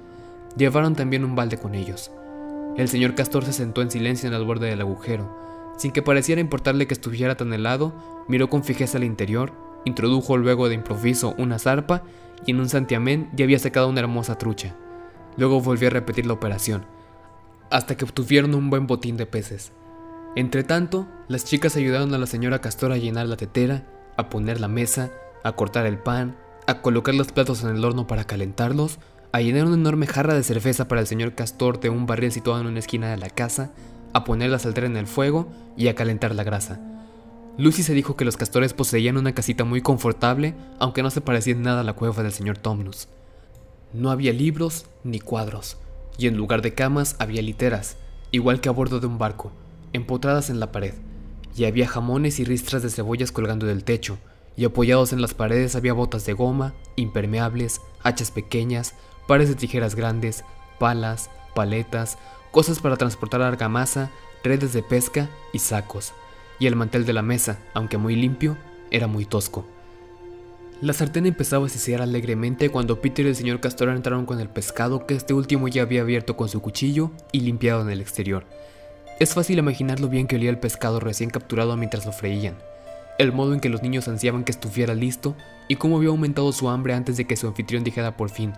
Llevaron 0.56 0.96
también 0.96 1.26
un 1.26 1.36
balde 1.36 1.58
con 1.58 1.74
ellos. 1.74 2.10
El 2.78 2.88
señor 2.88 3.16
Castor 3.16 3.44
se 3.44 3.52
sentó 3.52 3.82
en 3.82 3.90
silencio 3.90 4.30
en 4.30 4.34
el 4.34 4.46
borde 4.46 4.70
del 4.70 4.80
agujero. 4.80 5.51
Sin 5.76 5.92
que 5.92 6.02
pareciera 6.02 6.40
importarle 6.40 6.86
que 6.86 6.94
estuviera 6.94 7.36
tan 7.36 7.52
helado, 7.52 7.92
miró 8.28 8.48
con 8.48 8.64
fijeza 8.64 8.98
al 8.98 9.04
interior, 9.04 9.52
introdujo 9.84 10.36
luego 10.36 10.68
de 10.68 10.74
improviso 10.74 11.34
una 11.38 11.58
zarpa 11.58 12.02
y 12.46 12.52
en 12.52 12.60
un 12.60 12.68
santiamén 12.68 13.30
ya 13.34 13.44
había 13.44 13.58
sacado 13.58 13.88
una 13.88 14.00
hermosa 14.00 14.38
trucha. 14.38 14.74
Luego 15.36 15.60
volvió 15.60 15.88
a 15.88 15.92
repetir 15.92 16.26
la 16.26 16.34
operación, 16.34 16.84
hasta 17.70 17.96
que 17.96 18.04
obtuvieron 18.04 18.54
un 18.54 18.70
buen 18.70 18.86
botín 18.86 19.16
de 19.16 19.26
peces. 19.26 19.72
Entretanto, 20.36 21.06
las 21.28 21.44
chicas 21.44 21.76
ayudaron 21.76 22.14
a 22.14 22.18
la 22.18 22.26
señora 22.26 22.60
Castor 22.60 22.92
a 22.92 22.96
llenar 22.96 23.26
la 23.26 23.36
tetera, 23.36 23.86
a 24.16 24.28
poner 24.28 24.60
la 24.60 24.68
mesa, 24.68 25.10
a 25.42 25.52
cortar 25.52 25.86
el 25.86 25.98
pan, 25.98 26.36
a 26.66 26.80
colocar 26.80 27.14
los 27.14 27.32
platos 27.32 27.64
en 27.64 27.70
el 27.70 27.84
horno 27.84 28.06
para 28.06 28.24
calentarlos 28.24 28.98
a 29.32 29.40
llenar 29.40 29.64
una 29.64 29.76
enorme 29.76 30.06
jarra 30.06 30.34
de 30.34 30.42
cerveza 30.42 30.88
para 30.88 31.00
el 31.00 31.06
señor 31.06 31.34
Castor 31.34 31.80
de 31.80 31.88
un 31.88 32.06
barril 32.06 32.30
situado 32.30 32.60
en 32.60 32.66
una 32.66 32.78
esquina 32.78 33.10
de 33.10 33.16
la 33.16 33.30
casa, 33.30 33.70
a 34.12 34.24
poner 34.24 34.50
la 34.50 34.58
saltera 34.58 34.86
en 34.86 34.96
el 34.96 35.06
fuego 35.06 35.48
y 35.76 35.88
a 35.88 35.94
calentar 35.94 36.34
la 36.34 36.44
grasa. 36.44 36.80
Lucy 37.58 37.82
se 37.82 37.94
dijo 37.94 38.16
que 38.16 38.24
los 38.24 38.36
castores 38.36 38.72
poseían 38.72 39.18
una 39.18 39.34
casita 39.34 39.64
muy 39.64 39.82
confortable, 39.82 40.54
aunque 40.78 41.02
no 41.02 41.10
se 41.10 41.20
parecía 41.20 41.52
en 41.52 41.62
nada 41.62 41.80
a 41.80 41.84
la 41.84 41.92
cueva 41.92 42.22
del 42.22 42.32
señor 42.32 42.56
Tomnus. 42.56 43.08
No 43.92 44.10
había 44.10 44.32
libros 44.32 44.86
ni 45.04 45.20
cuadros, 45.20 45.76
y 46.16 46.26
en 46.26 46.36
lugar 46.36 46.62
de 46.62 46.72
camas 46.72 47.14
había 47.18 47.42
literas, 47.42 47.96
igual 48.30 48.60
que 48.60 48.70
a 48.70 48.72
bordo 48.72 49.00
de 49.00 49.06
un 49.06 49.18
barco, 49.18 49.52
empotradas 49.92 50.48
en 50.48 50.60
la 50.60 50.72
pared, 50.72 50.94
y 51.54 51.66
había 51.66 51.86
jamones 51.86 52.40
y 52.40 52.44
ristras 52.44 52.82
de 52.82 52.88
cebollas 52.88 53.32
colgando 53.32 53.66
del 53.66 53.84
techo, 53.84 54.18
y 54.56 54.64
apoyados 54.64 55.12
en 55.12 55.20
las 55.20 55.34
paredes 55.34 55.76
había 55.76 55.92
botas 55.92 56.24
de 56.24 56.32
goma, 56.32 56.74
impermeables, 56.96 57.82
hachas 58.02 58.30
pequeñas, 58.30 58.94
pares 59.26 59.50
de 59.50 59.54
tijeras 59.54 59.94
grandes, 59.94 60.44
palas, 60.78 61.30
paletas, 61.54 62.18
cosas 62.52 62.78
para 62.78 62.96
transportar 62.96 63.42
argamasa, 63.42 64.10
redes 64.44 64.72
de 64.72 64.84
pesca 64.84 65.28
y 65.52 65.58
sacos. 65.58 66.12
Y 66.60 66.66
el 66.68 66.76
mantel 66.76 67.04
de 67.04 67.12
la 67.12 67.22
mesa, 67.22 67.58
aunque 67.74 67.98
muy 67.98 68.14
limpio, 68.14 68.56
era 68.92 69.08
muy 69.08 69.24
tosco. 69.24 69.66
La 70.80 70.92
sartén 70.92 71.26
empezaba 71.26 71.66
a 71.66 71.68
sisear 71.68 72.02
alegremente 72.02 72.68
cuando 72.68 73.00
Peter 73.00 73.24
y 73.24 73.30
el 73.30 73.36
señor 73.36 73.60
Castor 73.60 73.88
entraron 73.88 74.26
con 74.26 74.38
el 74.38 74.48
pescado 74.48 75.06
que 75.06 75.14
este 75.14 75.32
último 75.34 75.66
ya 75.68 75.82
había 75.82 76.02
abierto 76.02 76.36
con 76.36 76.48
su 76.48 76.60
cuchillo 76.60 77.10
y 77.32 77.40
limpiado 77.40 77.82
en 77.82 77.90
el 77.90 78.00
exterior. 78.00 78.44
Es 79.18 79.34
fácil 79.34 79.58
imaginar 79.58 80.00
lo 80.00 80.08
bien 80.08 80.26
que 80.26 80.36
olía 80.36 80.50
el 80.50 80.58
pescado 80.58 81.00
recién 81.00 81.30
capturado 81.30 81.76
mientras 81.76 82.04
lo 82.04 82.12
freían, 82.12 82.56
el 83.18 83.32
modo 83.32 83.54
en 83.54 83.60
que 83.60 83.68
los 83.68 83.82
niños 83.82 84.08
ansiaban 84.08 84.44
que 84.44 84.52
estuviera 84.52 84.94
listo 84.94 85.36
y 85.68 85.76
cómo 85.76 85.96
había 85.96 86.08
aumentado 86.10 86.52
su 86.52 86.68
hambre 86.68 86.94
antes 86.94 87.16
de 87.16 87.26
que 87.26 87.36
su 87.36 87.46
anfitrión 87.46 87.84
dijera 87.84 88.16
por 88.16 88.30
fin, 88.30 88.52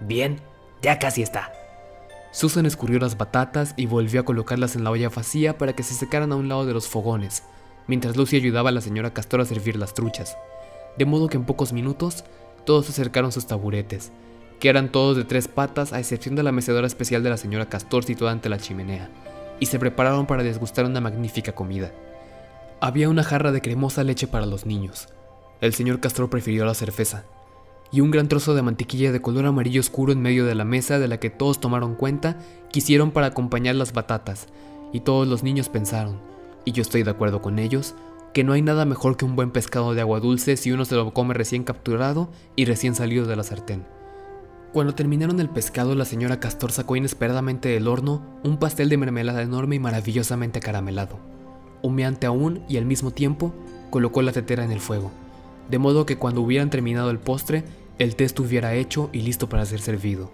Bien, 0.00 0.38
ya 0.82 0.98
casi 0.98 1.22
está. 1.22 1.52
Susan 2.36 2.66
escurrió 2.66 2.98
las 2.98 3.16
batatas 3.16 3.72
y 3.78 3.86
volvió 3.86 4.20
a 4.20 4.24
colocarlas 4.26 4.76
en 4.76 4.84
la 4.84 4.90
olla 4.90 5.08
vacía 5.08 5.56
para 5.56 5.72
que 5.72 5.82
se 5.82 5.94
secaran 5.94 6.32
a 6.32 6.36
un 6.36 6.50
lado 6.50 6.66
de 6.66 6.74
los 6.74 6.86
fogones, 6.86 7.44
mientras 7.86 8.14
Lucy 8.14 8.36
ayudaba 8.36 8.68
a 8.68 8.72
la 8.72 8.82
señora 8.82 9.14
Castor 9.14 9.40
a 9.40 9.46
servir 9.46 9.76
las 9.76 9.94
truchas. 9.94 10.36
De 10.98 11.06
modo 11.06 11.28
que 11.28 11.38
en 11.38 11.46
pocos 11.46 11.72
minutos 11.72 12.24
todos 12.66 12.90
acercaron 12.90 13.32
sus 13.32 13.46
taburetes, 13.46 14.12
que 14.60 14.68
eran 14.68 14.92
todos 14.92 15.16
de 15.16 15.24
tres 15.24 15.48
patas 15.48 15.94
a 15.94 15.98
excepción 15.98 16.34
de 16.34 16.42
la 16.42 16.52
mecedora 16.52 16.86
especial 16.86 17.22
de 17.22 17.30
la 17.30 17.38
señora 17.38 17.70
Castor 17.70 18.04
situada 18.04 18.34
ante 18.34 18.50
la 18.50 18.58
chimenea, 18.58 19.08
y 19.58 19.64
se 19.64 19.78
prepararon 19.78 20.26
para 20.26 20.42
desgustar 20.42 20.84
una 20.84 21.00
magnífica 21.00 21.52
comida. 21.52 21.90
Había 22.82 23.08
una 23.08 23.24
jarra 23.24 23.50
de 23.50 23.62
cremosa 23.62 24.04
leche 24.04 24.26
para 24.26 24.44
los 24.44 24.66
niños. 24.66 25.08
El 25.62 25.72
señor 25.72 26.00
Castor 26.00 26.28
prefirió 26.28 26.66
la 26.66 26.74
cerveza, 26.74 27.24
y 27.92 28.00
un 28.00 28.10
gran 28.10 28.28
trozo 28.28 28.54
de 28.54 28.62
mantequilla 28.62 29.12
de 29.12 29.20
color 29.20 29.46
amarillo 29.46 29.80
oscuro 29.80 30.12
en 30.12 30.20
medio 30.20 30.44
de 30.44 30.54
la 30.54 30.64
mesa 30.64 30.98
de 30.98 31.08
la 31.08 31.18
que 31.18 31.30
todos 31.30 31.60
tomaron 31.60 31.94
cuenta, 31.94 32.38
quisieron 32.70 33.10
para 33.10 33.28
acompañar 33.28 33.76
las 33.76 33.92
batatas, 33.92 34.48
y 34.92 35.00
todos 35.00 35.26
los 35.28 35.42
niños 35.42 35.68
pensaron, 35.68 36.18
y 36.64 36.72
yo 36.72 36.82
estoy 36.82 37.02
de 37.02 37.10
acuerdo 37.10 37.42
con 37.42 37.58
ellos, 37.58 37.94
que 38.34 38.44
no 38.44 38.52
hay 38.52 38.62
nada 38.62 38.84
mejor 38.84 39.16
que 39.16 39.24
un 39.24 39.36
buen 39.36 39.50
pescado 39.50 39.94
de 39.94 40.00
agua 40.00 40.20
dulce 40.20 40.56
si 40.56 40.72
uno 40.72 40.84
se 40.84 40.94
lo 40.94 41.12
come 41.14 41.32
recién 41.32 41.64
capturado 41.64 42.28
y 42.54 42.66
recién 42.66 42.94
salido 42.94 43.26
de 43.26 43.36
la 43.36 43.42
sartén. 43.42 43.86
Cuando 44.72 44.94
terminaron 44.94 45.40
el 45.40 45.48
pescado, 45.48 45.94
la 45.94 46.04
señora 46.04 46.38
Castor 46.38 46.70
sacó 46.70 46.96
inesperadamente 46.96 47.70
del 47.70 47.88
horno 47.88 48.22
un 48.44 48.58
pastel 48.58 48.90
de 48.90 48.98
mermelada 48.98 49.40
enorme 49.40 49.76
y 49.76 49.78
maravillosamente 49.78 50.60
caramelado. 50.60 51.18
Humeante 51.80 52.26
aún 52.26 52.62
y 52.68 52.76
al 52.76 52.84
mismo 52.84 53.10
tiempo, 53.10 53.54
colocó 53.90 54.20
la 54.20 54.32
tetera 54.32 54.64
en 54.64 54.72
el 54.72 54.80
fuego 54.80 55.10
de 55.68 55.78
modo 55.78 56.06
que 56.06 56.18
cuando 56.18 56.40
hubieran 56.40 56.70
terminado 56.70 57.10
el 57.10 57.18
postre, 57.18 57.64
el 57.98 58.16
té 58.16 58.24
estuviera 58.24 58.74
hecho 58.74 59.10
y 59.12 59.22
listo 59.22 59.48
para 59.48 59.66
ser 59.66 59.80
servido. 59.80 60.30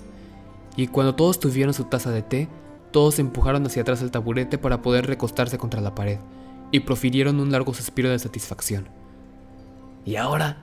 Y 0.77 0.89
cuando 0.89 1.15
todos 1.15 1.39
tuvieron 1.39 1.75
su 1.75 1.85
taza 1.85 2.11
de 2.11 2.23
té, 2.23 2.49
todos 2.91 3.19
empujaron 3.19 3.65
hacia 3.67 3.83
atrás 3.83 4.03
el 4.03 4.11
taburete 4.11 4.59
para 4.59 4.83
poder 4.83 5.07
recostarse 5.07 5.59
contra 5.59 5.81
la 5.81 5.95
pared, 5.95 6.19
y 6.71 6.81
profirieron 6.81 7.41
un 7.41 7.53
largo 7.53 7.75
suspiro 7.75 8.11
de 8.11 8.19
satisfacción. 8.19 8.89
¿Y 10.05 10.17
ahora? 10.17 10.63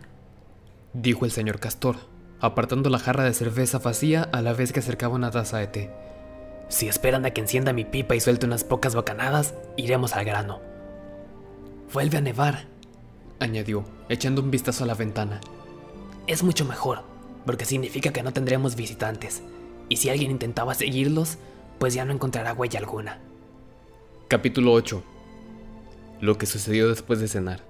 dijo 0.94 1.26
el 1.26 1.32
señor 1.32 1.60
Castor, 1.60 1.98
apartando 2.40 2.90
la 2.90 3.00
jarra 3.00 3.24
de 3.24 3.34
cerveza 3.34 3.80
vacía 3.80 4.24
a 4.32 4.42
la 4.42 4.54
vez 4.54 4.74
que 4.74 4.80
acercaba 4.80 5.16
una 5.16 5.32
taza 5.32 5.58
de 5.58 5.68
té. 5.68 5.92
Si 6.68 6.88
esperan 6.88 7.26
a 7.26 7.32
que 7.32 7.42
encienda 7.42 7.74
mi 7.74 7.86
pipa 7.86 8.16
y 8.16 8.20
suelte 8.20 8.46
unas 8.46 8.64
pocas 8.64 8.96
bocanadas, 8.96 9.56
iremos 9.76 10.16
al 10.16 10.26
grano. 10.26 10.60
Vuelve 11.94 12.18
a 12.18 12.22
nevar, 12.22 12.68
añadió, 13.40 13.86
echando 14.10 14.42
un 14.42 14.52
vistazo 14.52 14.84
a 14.84 14.88
la 14.88 14.94
ventana. 14.96 15.42
Es 16.28 16.44
mucho 16.44 16.66
mejor, 16.66 17.04
porque 17.46 17.66
significa 17.66 18.12
que 18.12 18.24
no 18.24 18.34
tendremos 18.34 18.76
visitantes, 18.76 19.42
y 19.88 19.98
si 19.98 20.10
alguien 20.10 20.32
intentaba 20.32 20.74
seguirlos, 20.76 21.38
pues 21.80 21.94
ya 21.94 22.06
no 22.06 22.14
encontrará 22.14 22.54
huella 22.54 22.80
alguna. 22.80 23.20
Capítulo 24.28 24.74
8 24.74 25.04
Lo 26.22 26.38
que 26.38 26.46
sucedió 26.46 26.90
después 26.90 27.20
de 27.20 27.28
cenar. 27.28 27.62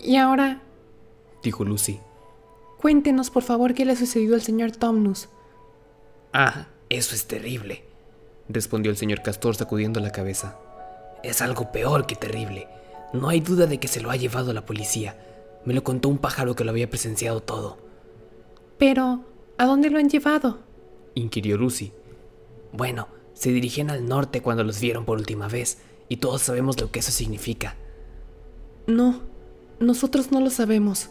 ¿Y 0.00 0.16
ahora? 0.16 0.60
dijo 1.42 1.64
Lucy. 1.64 2.00
Cuéntenos, 2.80 3.30
por 3.30 3.42
favor, 3.42 3.74
qué 3.74 3.84
le 3.84 3.96
sucedió 3.96 4.34
al 4.34 4.42
señor 4.42 4.72
Tomnus. 4.72 5.28
Ah, 6.32 6.66
eso 6.88 7.14
es 7.14 7.26
terrible, 7.26 7.84
respondió 8.48 8.90
el 8.90 8.96
señor 8.96 9.22
Castor 9.22 9.54
sacudiendo 9.54 10.00
la 10.00 10.10
cabeza. 10.10 10.58
Es 11.22 11.40
algo 11.40 11.72
peor 11.72 12.06
que 12.06 12.16
terrible. 12.16 12.68
No 13.14 13.28
hay 13.28 13.38
duda 13.38 13.66
de 13.66 13.78
que 13.78 13.86
se 13.86 14.00
lo 14.00 14.10
ha 14.10 14.16
llevado 14.16 14.52
la 14.52 14.66
policía. 14.66 15.16
Me 15.64 15.72
lo 15.72 15.84
contó 15.84 16.08
un 16.08 16.18
pájaro 16.18 16.56
que 16.56 16.64
lo 16.64 16.72
había 16.72 16.90
presenciado 16.90 17.40
todo. 17.40 17.78
Pero, 18.76 19.20
¿a 19.56 19.66
dónde 19.66 19.88
lo 19.88 19.98
han 19.98 20.10
llevado? 20.10 20.58
inquirió 21.14 21.56
Lucy. 21.56 21.92
Bueno, 22.72 23.06
se 23.32 23.52
dirigían 23.52 23.88
al 23.88 24.06
norte 24.06 24.42
cuando 24.42 24.64
los 24.64 24.80
vieron 24.80 25.04
por 25.04 25.16
última 25.16 25.46
vez, 25.46 25.78
y 26.08 26.16
todos 26.16 26.42
sabemos 26.42 26.80
lo 26.80 26.90
que 26.90 26.98
eso 26.98 27.12
significa. 27.12 27.76
No, 28.88 29.20
nosotros 29.78 30.32
no 30.32 30.40
lo 30.40 30.50
sabemos. 30.50 31.10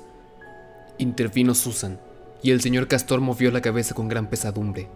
Intervino 0.97 1.55
Susan, 1.55 2.01
y 2.41 2.51
el 2.51 2.59
señor 2.59 2.89
Castor 2.89 3.21
movió 3.21 3.49
la 3.49 3.61
cabeza 3.61 3.95
con 3.95 4.09
gran 4.09 4.29
pesadumbre. 4.29 4.89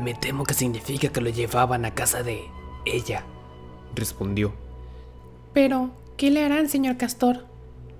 Me 0.00 0.14
temo 0.14 0.44
que 0.44 0.54
significa 0.54 1.10
que 1.10 1.20
lo 1.20 1.28
llevaban 1.28 1.84
a 1.84 1.94
casa 1.94 2.22
de 2.22 2.40
ella, 2.86 3.26
respondió. 3.94 4.54
Pero, 5.52 5.90
¿Qué 6.16 6.30
le 6.30 6.44
harán, 6.44 6.68
señor 6.68 6.96
Castor? 6.96 7.46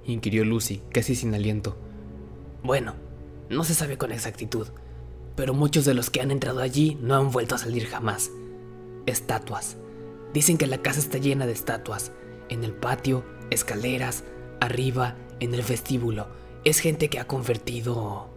inquirió 0.06 0.44
Lucy, 0.44 0.82
casi 0.92 1.14
sin 1.14 1.34
aliento. 1.34 1.76
Bueno, 2.62 2.94
no 3.48 3.64
se 3.64 3.74
sabe 3.74 3.96
con 3.98 4.12
exactitud. 4.12 4.68
pero 5.36 5.52
muchos 5.52 5.84
de 5.84 5.94
los 5.94 6.10
que 6.10 6.20
han 6.20 6.30
entrado 6.30 6.60
allí 6.60 6.96
no 7.00 7.16
han 7.16 7.32
vuelto 7.32 7.56
a 7.56 7.58
salir 7.58 7.86
jamás. 7.86 8.30
Estatuas. 9.06 9.76
Dicen 10.32 10.58
que 10.58 10.68
la 10.68 10.78
casa 10.78 11.00
está 11.00 11.18
llena 11.18 11.44
de 11.46 11.52
estatuas. 11.52 12.12
En 12.48 12.62
el 12.62 12.72
patio, 12.72 13.24
escaleras, 13.50 14.22
arriba, 14.60 15.16
en 15.40 15.52
el 15.54 15.62
vestíbulo. 15.62 16.28
Es 16.64 16.78
gente 16.78 17.08
que 17.10 17.18
ha 17.18 17.26
convertido... 17.26 18.30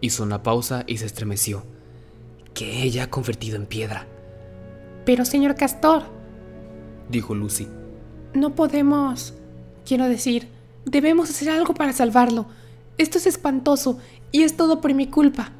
Hizo 0.00 0.22
una 0.22 0.42
pausa 0.42 0.84
y 0.86 0.96
se 0.96 1.04
estremeció. 1.06 1.62
Que 2.54 2.82
ella 2.84 3.04
ha 3.04 3.10
convertido 3.10 3.56
en 3.56 3.66
piedra. 3.66 4.06
Pero, 5.04 5.26
señor 5.26 5.56
Castor, 5.56 6.04
Dijo 7.10 7.34
Lucy. 7.34 7.68
No 8.34 8.54
podemos... 8.54 9.34
Quiero 9.86 10.08
decir, 10.08 10.48
debemos 10.84 11.30
hacer 11.30 11.50
algo 11.50 11.74
para 11.74 11.92
salvarlo. 11.92 12.46
Esto 12.98 13.18
es 13.18 13.26
espantoso 13.26 13.98
y 14.30 14.42
es 14.42 14.56
todo 14.56 14.80
por 14.80 14.94
mi 14.94 15.06
culpa. 15.06 15.52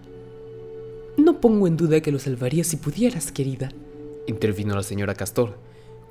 No 1.16 1.40
pongo 1.40 1.66
en 1.66 1.76
duda 1.76 2.00
que 2.00 2.12
lo 2.12 2.18
salvarías 2.18 2.68
si 2.68 2.76
pudieras, 2.76 3.32
querida. 3.32 3.70
Intervino 4.26 4.74
la 4.74 4.82
señora 4.82 5.14
Castor. 5.14 5.58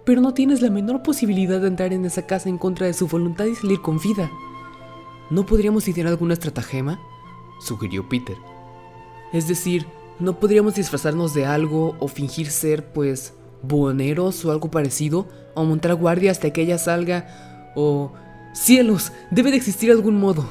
Pero 0.06 0.22
no 0.22 0.34
tienes 0.34 0.62
la 0.62 0.70
menor 0.70 1.04
posibilidad 1.04 1.62
de 1.62 1.68
entrar 1.68 1.94
en 1.94 2.06
esa 2.06 2.26
casa 2.26 2.50
en 2.50 2.58
contra 2.58 2.88
de 2.88 2.94
su 2.94 3.08
voluntad 3.08 3.46
y 3.46 3.56
salir 3.56 3.82
con 3.82 4.00
vida. 4.00 4.30
¿No 5.30 5.46
podríamos 5.46 5.88
idear 5.88 6.08
alguna 6.08 6.34
estratagema? 6.34 7.00
Sugirió 7.62 8.10
Peter. 8.10 8.36
Es 9.32 9.48
decir, 9.48 9.86
¿no 10.20 10.40
podríamos 10.40 10.76
disfrazarnos 10.76 11.34
de 11.34 11.46
algo 11.46 11.96
o 12.00 12.08
fingir 12.08 12.50
ser, 12.50 12.92
pues, 12.92 13.34
buhoneros 13.62 14.44
o 14.46 14.52
algo 14.52 14.72
parecido? 14.72 15.28
¿O 15.60 15.66
montar 15.66 15.94
guardia 15.96 16.32
hasta 16.32 16.54
que 16.54 16.62
ella 16.62 16.78
salga? 16.78 17.28
¿O... 17.76 18.14
¡Cielos! 18.54 19.12
Debe 19.30 19.52
de 19.52 19.58
existir 19.58 19.92
algún 19.92 20.18
modo. 20.18 20.50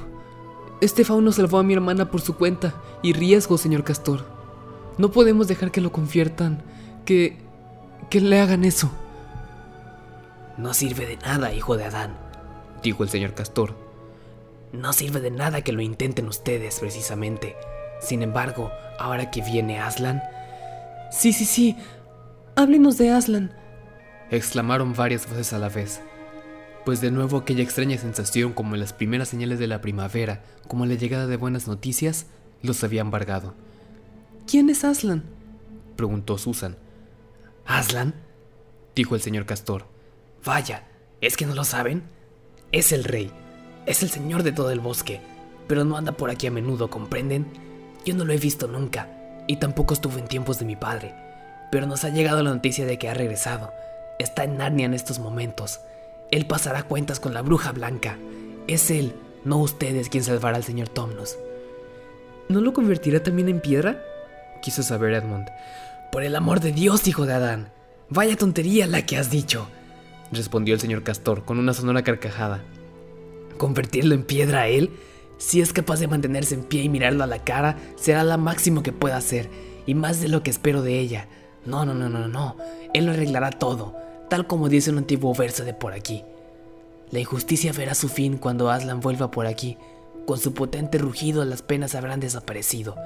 Este 0.82 1.02
fauno 1.02 1.32
salvó 1.32 1.58
a 1.58 1.62
mi 1.62 1.72
hermana 1.72 2.10
por 2.10 2.20
su 2.20 2.36
cuenta 2.36 2.74
y 3.02 3.14
riesgo, 3.14 3.56
señor 3.56 3.84
Castor. 3.84 4.26
No 4.98 5.10
podemos 5.10 5.48
dejar 5.48 5.70
que 5.70 5.80
lo 5.80 5.92
conviertan, 5.92 6.62
que... 7.06 7.38
que 8.10 8.20
le 8.20 8.38
hagan 8.38 8.66
eso. 8.66 8.90
No 10.58 10.74
sirve 10.74 11.06
de 11.06 11.16
nada, 11.16 11.54
hijo 11.54 11.78
de 11.78 11.84
Adán. 11.84 12.14
Dijo 12.82 13.02
el 13.02 13.08
señor 13.08 13.32
Castor. 13.32 13.74
No 14.74 14.92
sirve 14.92 15.20
de 15.20 15.30
nada 15.30 15.62
que 15.62 15.72
lo 15.72 15.80
intenten 15.80 16.28
ustedes, 16.28 16.80
precisamente. 16.80 17.56
Sin 18.02 18.22
embargo, 18.22 18.70
ahora 18.98 19.30
que 19.30 19.40
viene 19.40 19.80
Aslan, 19.80 20.20
Sí, 21.10 21.32
sí, 21.32 21.46
sí. 21.46 21.76
Háblenos 22.56 22.98
de 22.98 23.10
Aslan. 23.10 23.54
Exclamaron 24.30 24.94
varias 24.94 25.28
voces 25.28 25.52
a 25.52 25.58
la 25.58 25.68
vez. 25.68 26.00
Pues 26.84 27.00
de 27.00 27.10
nuevo 27.10 27.38
aquella 27.38 27.62
extraña 27.62 27.98
sensación 27.98 28.52
como 28.52 28.74
en 28.74 28.80
las 28.80 28.92
primeras 28.92 29.28
señales 29.28 29.58
de 29.58 29.66
la 29.66 29.80
primavera, 29.80 30.42
como 30.68 30.86
la 30.86 30.94
llegada 30.94 31.26
de 31.26 31.36
buenas 31.36 31.66
noticias, 31.66 32.26
los 32.62 32.82
había 32.84 33.00
embargado. 33.02 33.54
¿Quién 34.46 34.70
es 34.70 34.84
Aslan? 34.84 35.24
Preguntó 35.96 36.38
Susan. 36.38 36.76
Aslan, 37.66 38.14
Dijo 38.94 39.14
el 39.14 39.20
señor 39.20 39.46
Castor. 39.46 39.86
vaya, 40.44 40.84
¿es 41.20 41.36
que 41.36 41.46
no 41.46 41.54
lo 41.54 41.64
saben? 41.64 42.02
Es 42.72 42.90
el 42.92 43.04
rey, 43.04 43.30
es 43.86 44.02
el 44.02 44.08
señor 44.10 44.42
de 44.42 44.52
todo 44.52 44.70
el 44.70 44.80
bosque, 44.80 45.20
pero 45.68 45.84
no 45.84 45.96
anda 45.96 46.12
por 46.12 46.30
aquí 46.30 46.46
a 46.46 46.50
menudo, 46.50 46.90
¿comprenden? 46.90 47.46
Yo 48.04 48.14
no 48.14 48.24
lo 48.24 48.32
he 48.32 48.38
visto 48.38 48.66
nunca, 48.66 49.08
y 49.46 49.56
tampoco 49.56 49.94
estuvo 49.94 50.18
en 50.18 50.26
tiempos 50.26 50.58
de 50.58 50.64
mi 50.64 50.74
padre, 50.76 51.14
pero 51.70 51.86
nos 51.86 52.04
ha 52.04 52.08
llegado 52.08 52.42
la 52.42 52.50
noticia 52.54 52.86
de 52.86 52.98
que 52.98 53.08
ha 53.08 53.14
regresado. 53.14 53.70
Está 54.18 54.44
en 54.44 54.56
Narnia 54.56 54.86
en 54.86 54.94
estos 54.94 55.18
momentos. 55.18 55.80
Él 56.30 56.46
pasará 56.46 56.82
cuentas 56.82 57.20
con 57.20 57.34
la 57.34 57.42
bruja 57.42 57.72
blanca. 57.72 58.18
Es 58.66 58.90
él, 58.90 59.14
no 59.44 59.58
ustedes, 59.58 60.08
quien 60.08 60.24
salvará 60.24 60.56
al 60.56 60.64
señor 60.64 60.88
Tomnos. 60.88 61.38
¿No 62.48 62.60
lo 62.60 62.72
convertirá 62.72 63.22
también 63.22 63.48
en 63.48 63.60
piedra? 63.60 64.02
Quiso 64.62 64.82
saber 64.82 65.14
Edmund. 65.14 65.48
Por 66.10 66.22
el 66.22 66.34
amor 66.34 66.60
de 66.60 66.72
Dios, 66.72 67.06
hijo 67.06 67.26
de 67.26 67.34
Adán. 67.34 67.70
Vaya 68.08 68.36
tontería 68.36 68.86
la 68.86 69.04
que 69.04 69.16
has 69.16 69.30
dicho. 69.30 69.68
Respondió 70.32 70.74
el 70.74 70.80
señor 70.80 71.02
Castor 71.02 71.44
con 71.44 71.58
una 71.58 71.74
sonora 71.74 72.02
carcajada. 72.02 72.62
Convertirlo 73.56 74.14
en 74.14 74.24
piedra 74.24 74.62
a 74.62 74.68
él, 74.68 74.90
si 75.38 75.60
es 75.60 75.72
capaz 75.72 76.00
de 76.00 76.08
mantenerse 76.08 76.54
en 76.54 76.64
pie 76.64 76.82
y 76.82 76.88
mirarlo 76.88 77.24
a 77.24 77.28
la 77.28 77.44
cara, 77.44 77.76
será 77.96 78.24
lo 78.24 78.36
máximo 78.38 78.82
que 78.82 78.92
pueda 78.92 79.16
hacer, 79.16 79.48
y 79.86 79.94
más 79.94 80.20
de 80.20 80.28
lo 80.28 80.42
que 80.42 80.50
espero 80.50 80.82
de 80.82 80.98
ella. 80.98 81.28
No, 81.64 81.84
no, 81.84 81.94
no, 81.94 82.08
no, 82.08 82.28
no, 82.28 82.56
él 82.94 83.06
lo 83.06 83.12
arreglará 83.12 83.50
todo, 83.50 83.94
tal 84.28 84.46
como 84.46 84.68
dice 84.68 84.90
un 84.90 84.98
antiguo 84.98 85.34
verso 85.34 85.64
de 85.64 85.74
por 85.74 85.92
aquí. 85.92 86.24
La 87.10 87.20
injusticia 87.20 87.72
verá 87.72 87.94
su 87.94 88.08
fin 88.08 88.36
cuando 88.36 88.70
Aslan 88.70 89.00
vuelva 89.00 89.30
por 89.30 89.46
aquí. 89.46 89.78
Con 90.26 90.38
su 90.38 90.52
potente 90.52 90.98
rugido 90.98 91.44
las 91.44 91.62
penas 91.62 91.94
habrán 91.94 92.20
desaparecido. 92.20 92.96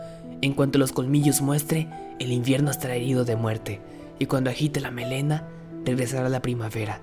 En 0.41 0.55
cuanto 0.55 0.79
los 0.79 0.93
colmillos 0.93 1.41
muestre, 1.41 1.89
el 2.19 2.33
invierno 2.33 2.71
estará 2.71 2.97
herido 2.97 3.25
de 3.25 3.37
muerte, 3.37 3.81
y 4.19 4.27
cuando 4.27 4.51
agite 4.51 4.81
la 4.81 4.91
melena, 4.91 5.49
regresará 5.85 6.29
la 6.29 6.43
primavera. 6.43 7.01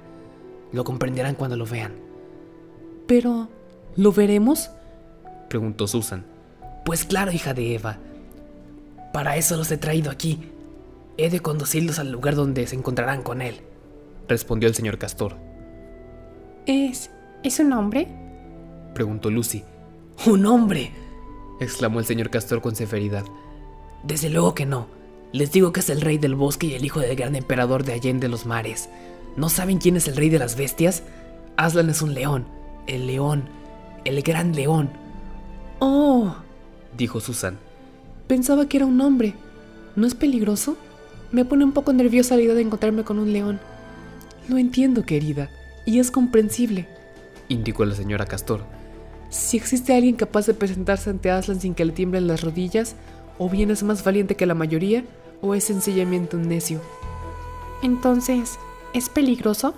Lo 0.74 0.84
comprenderán 0.84 1.36
cuando 1.36 1.56
lo 1.56 1.66
vean. 1.66 1.94
Pero... 3.08 3.50
¿Lo 3.96 4.12
veremos? 4.12 4.70
Preguntó 5.50 5.88
Susan. 5.88 6.26
Pues 6.86 7.06
claro, 7.06 7.32
hija 7.32 7.54
de 7.54 7.76
Eva. 7.76 7.98
Para 9.12 9.36
eso 9.36 9.58
los 9.58 9.72
he 9.72 9.78
traído 9.78 10.12
aquí. 10.12 10.52
He 11.18 11.30
de 11.30 11.40
conducirlos 11.40 12.00
al 12.00 12.12
lugar 12.12 12.36
donde 12.36 12.68
se 12.68 12.76
encontrarán 12.76 13.24
con 13.24 13.42
él. 13.42 13.62
Respondió 14.30 14.70
el 14.70 14.76
señor 14.76 14.98
Castor. 14.98 15.36
¿Es... 16.66 17.12
es 17.44 17.60
un 17.60 17.74
hombre? 17.74 18.08
Preguntó 18.94 19.30
Lucy. 19.30 19.64
¡Un 20.28 20.46
hombre! 20.46 20.92
Exclamó 21.60 22.00
el 22.00 22.06
señor 22.06 22.30
Castor 22.30 22.62
con 22.62 22.76
severidad. 22.76 23.26
Desde 24.04 24.30
luego 24.30 24.56
que 24.56 24.66
no. 24.66 24.88
Les 25.34 25.52
digo 25.52 25.74
que 25.74 25.82
es 25.82 25.90
el 25.90 26.02
rey 26.02 26.18
del 26.18 26.36
bosque 26.36 26.68
y 26.68 26.74
el 26.76 26.86
hijo 26.86 27.00
del 27.00 27.16
gran 27.16 27.36
emperador 27.36 27.84
de 27.84 27.94
Allende 27.94 28.30
los 28.30 28.46
mares. 28.46 28.90
¿No 29.36 29.50
saben 29.50 29.78
quién 29.80 29.98
es 29.98 30.08
el 30.08 30.16
rey 30.16 30.30
de 30.30 30.40
las 30.40 30.56
bestias? 30.56 31.04
Aslan 31.58 31.90
es 31.90 32.02
un 32.02 32.14
león. 32.14 32.46
El 32.88 33.08
león. 33.08 33.44
El 34.06 34.22
gran 34.22 34.56
león. 34.56 34.90
Oh, 35.80 36.36
Dijo 36.98 37.20
Susan. 37.20 37.58
pensaba 38.28 38.68
que 38.68 38.78
era 38.78 38.86
un 38.86 39.00
hombre. 39.02 39.34
¿No 39.96 40.08
es 40.08 40.16
peligroso? 40.16 40.76
Me 41.32 41.46
pone 41.46 41.64
un 41.64 41.72
poco 41.74 41.94
nerviosa 41.94 42.36
la 42.36 42.42
idea 42.42 42.56
de 42.56 42.62
encontrarme 42.62 43.04
con 43.04 43.20
un 43.20 43.32
león. 43.34 43.60
Lo 44.50 44.58
entiendo, 44.58 45.06
querida, 45.06 45.52
y 45.86 46.00
es 46.00 46.10
comprensible. 46.10 46.88
Indicó 47.50 47.86
la 47.86 47.94
señora 47.94 48.26
Castor. 48.26 48.66
Si 49.30 49.58
existe 49.58 49.94
alguien 49.94 50.16
capaz 50.16 50.48
de 50.48 50.56
presentarse 50.56 51.12
ante 51.12 51.30
Aslan 51.30 51.62
sin 51.62 51.76
que 51.76 51.86
le 51.86 51.94
tiemblen 51.94 52.26
las 52.26 52.42
rodillas, 52.42 52.96
o 53.38 53.48
bien 53.48 53.70
es 53.70 53.84
más 53.84 54.04
valiente 54.04 54.36
que 54.36 54.48
la 54.48 54.56
mayoría, 54.56 55.06
o 55.44 55.54
es 55.54 55.66
sencillamente 55.66 56.36
un 56.36 56.50
necio. 56.50 56.82
Entonces, 57.84 58.58
¿es 58.96 59.08
peligroso? 59.08 59.76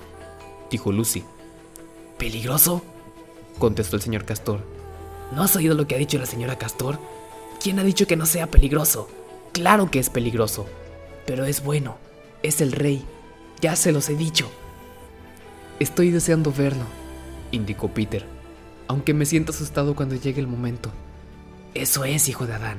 Dijo 0.69 0.93
Lucy. 0.93 1.25
¿Peligroso? 2.17 2.81
Contestó 3.59 3.97
el 3.97 4.01
señor 4.01 4.23
Castor. 4.23 4.61
¿No 5.35 5.43
has 5.43 5.53
oído 5.57 5.75
lo 5.75 5.85
que 5.85 5.95
ha 5.95 5.97
dicho 5.99 6.17
la 6.17 6.25
señora 6.25 6.57
Castor? 6.57 6.97
¿Quién 7.61 7.77
ha 7.77 7.83
dicho 7.83 8.07
que 8.07 8.15
no 8.15 8.25
sea 8.25 8.49
peligroso? 8.49 9.09
Claro 9.51 9.91
que 9.91 9.99
es 9.99 10.09
peligroso. 10.09 10.65
Pero 11.25 11.43
es 11.43 11.61
bueno. 11.61 11.97
Es 12.41 12.61
el 12.61 12.71
rey. 12.71 13.03
Ya 13.59 13.75
se 13.75 13.91
los 13.91 14.07
he 14.07 14.15
dicho. 14.15 14.49
Estoy 15.81 16.11
deseando 16.11 16.53
verlo, 16.55 16.83
Indicó 17.49 17.87
Peter. 17.87 18.23
aunque 18.87 19.15
me 19.15 19.25
siento 19.25 19.51
asustado 19.51 19.95
cuando 19.95 20.13
llegue 20.13 20.39
el 20.39 20.45
momento. 20.45 20.91
Eso 21.73 22.05
es, 22.05 22.29
hijo 22.29 22.45
de 22.45 22.53
Adán. 22.53 22.77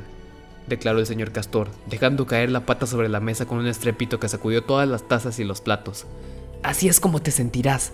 Declaró 0.69 1.01
el 1.01 1.07
señor 1.07 1.33
Castor, 1.33 1.69
dejando 1.87 2.29
caer 2.29 2.49
la 2.53 2.65
pata 2.65 2.87
sobre 2.87 3.09
la 3.09 3.19
mesa 3.19 3.45
con 3.45 3.59
un 3.59 3.67
estrépito 3.67 4.21
que 4.21 4.29
sacudió 4.29 4.63
todas 4.63 4.89
las 4.89 5.09
tazas 5.09 5.41
y 5.41 5.45
los 5.45 5.61
platos. 5.61 6.07
Así 6.63 6.87
es 6.87 7.01
como 7.01 7.21
te 7.21 7.33
sentirás. 7.33 7.91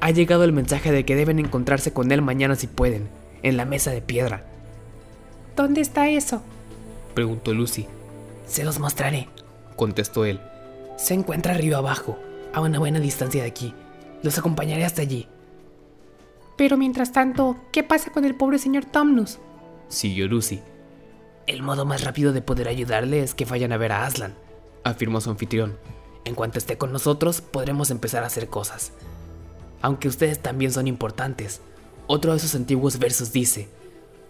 Ha 0.00 0.10
llegado 0.10 0.42
el 0.42 0.52
mensaje 0.52 0.90
de 0.90 1.04
que 1.04 1.14
deben 1.14 1.38
encontrarse 1.38 1.92
con 1.92 2.10
él 2.10 2.20
mañana 2.20 2.56
si 2.56 2.66
pueden, 2.66 3.08
en 3.44 3.56
la 3.56 3.64
mesa 3.64 3.92
de 3.92 4.02
piedra. 4.02 4.44
¿Dónde 5.54 5.82
está 5.82 6.08
eso? 6.08 6.42
Preguntó 7.14 7.54
Lucy. 7.54 7.86
Se 8.48 8.64
los 8.64 8.80
mostraré. 8.80 9.28
Contestó 9.76 10.24
él. 10.24 10.40
Se 10.96 11.14
encuentra 11.14 11.54
río 11.54 11.76
abajo, 11.78 12.18
a 12.52 12.60
una 12.60 12.80
buena 12.80 12.98
distancia 12.98 13.42
de 13.42 13.48
aquí. 13.48 13.72
Los 14.22 14.38
acompañaré 14.38 14.84
hasta 14.84 15.02
allí. 15.02 15.28
Pero 16.56 16.76
mientras 16.76 17.12
tanto, 17.12 17.56
¿qué 17.72 17.82
pasa 17.82 18.12
con 18.12 18.24
el 18.24 18.34
pobre 18.34 18.58
señor 18.58 18.84
Tomnus? 18.84 19.38
Siguió 19.88 20.28
Lucy. 20.28 20.60
El 21.46 21.62
modo 21.62 21.84
más 21.84 22.04
rápido 22.04 22.32
de 22.32 22.42
poder 22.42 22.68
ayudarle 22.68 23.22
es 23.22 23.34
que 23.34 23.44
vayan 23.44 23.72
a 23.72 23.76
ver 23.76 23.92
a 23.92 24.06
Aslan. 24.06 24.34
Afirmó 24.84 25.20
su 25.20 25.30
anfitrión. 25.30 25.76
En 26.24 26.34
cuanto 26.34 26.58
esté 26.58 26.78
con 26.78 26.92
nosotros, 26.92 27.40
podremos 27.40 27.90
empezar 27.90 28.22
a 28.22 28.28
hacer 28.28 28.48
cosas. 28.48 28.92
Aunque 29.80 30.06
ustedes 30.06 30.38
también 30.38 30.72
son 30.72 30.86
importantes. 30.86 31.60
Otro 32.06 32.32
de 32.32 32.38
sus 32.38 32.54
antiguos 32.54 32.98
versos 32.98 33.32
dice, 33.32 33.68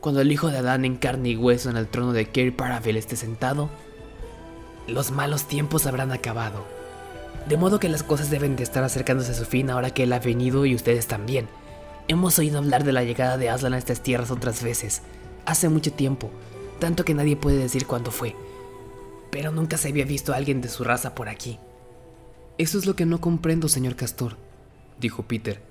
cuando 0.00 0.20
el 0.20 0.33
hijo 0.33 0.48
de 0.48 0.59
Adán 0.59 0.85
en 0.85 0.96
carne 0.96 1.31
y 1.31 1.37
hueso 1.37 1.68
en 1.68 1.76
el 1.76 1.88
trono 1.88 2.12
de 2.12 2.31
Kerry 2.31 2.50
Paravel 2.50 2.96
esté 2.96 3.16
sentado, 3.16 3.68
los 4.88 5.11
malos 5.11 5.44
tiempos 5.44 5.87
habrán 5.87 6.12
acabado. 6.12 6.64
De 7.48 7.57
modo 7.57 7.81
que 7.81 7.88
las 7.88 8.02
cosas 8.02 8.31
deben 8.31 8.57
de 8.57 8.62
estar 8.62 8.85
acercándose 8.85 9.33
a 9.33 9.35
su 9.35 9.44
fin 9.44 9.70
ahora 9.70 9.90
que 9.90 10.05
él 10.05 10.12
ha 10.12 10.20
venido 10.20 10.64
y 10.64 10.74
ustedes 10.74 11.07
también. 11.07 11.48
Hemos 12.09 12.38
oído 12.38 12.59
hablar 12.59 12.85
de 12.85 12.92
la 12.92 13.05
llegada 13.05 13.37
de 13.37 13.48
Aslan 13.48 13.74
a 13.74 13.78
estas 13.78 14.00
tierras 14.00 14.31
otras 14.31 14.62
veces, 14.62 15.02
hace 15.46 15.68
mucho 15.68 15.92
tiempo, 15.92 16.31
tanto 16.78 17.05
que 17.05 17.14
nadie 17.14 17.37
puede 17.37 17.59
decir 17.59 17.87
cuándo 17.87 18.11
fue, 18.11 18.35
pero 19.31 19.52
nunca 19.52 19.76
se 19.76 19.88
había 19.88 20.05
visto 20.05 20.33
a 20.33 20.37
alguien 20.37 20.61
de 20.61 20.68
su 20.68 20.85
raza 20.85 21.14
por 21.14 21.28
aquí. 21.28 21.59
Eso 22.59 22.78
es 22.78 22.87
lo 22.87 22.96
que 22.96 23.07
no 23.07 23.20
comprendo, 23.20 23.68
señor 23.68 23.96
Castor, 23.96 24.37
dijo 24.98 25.22
Peter. 25.22 25.62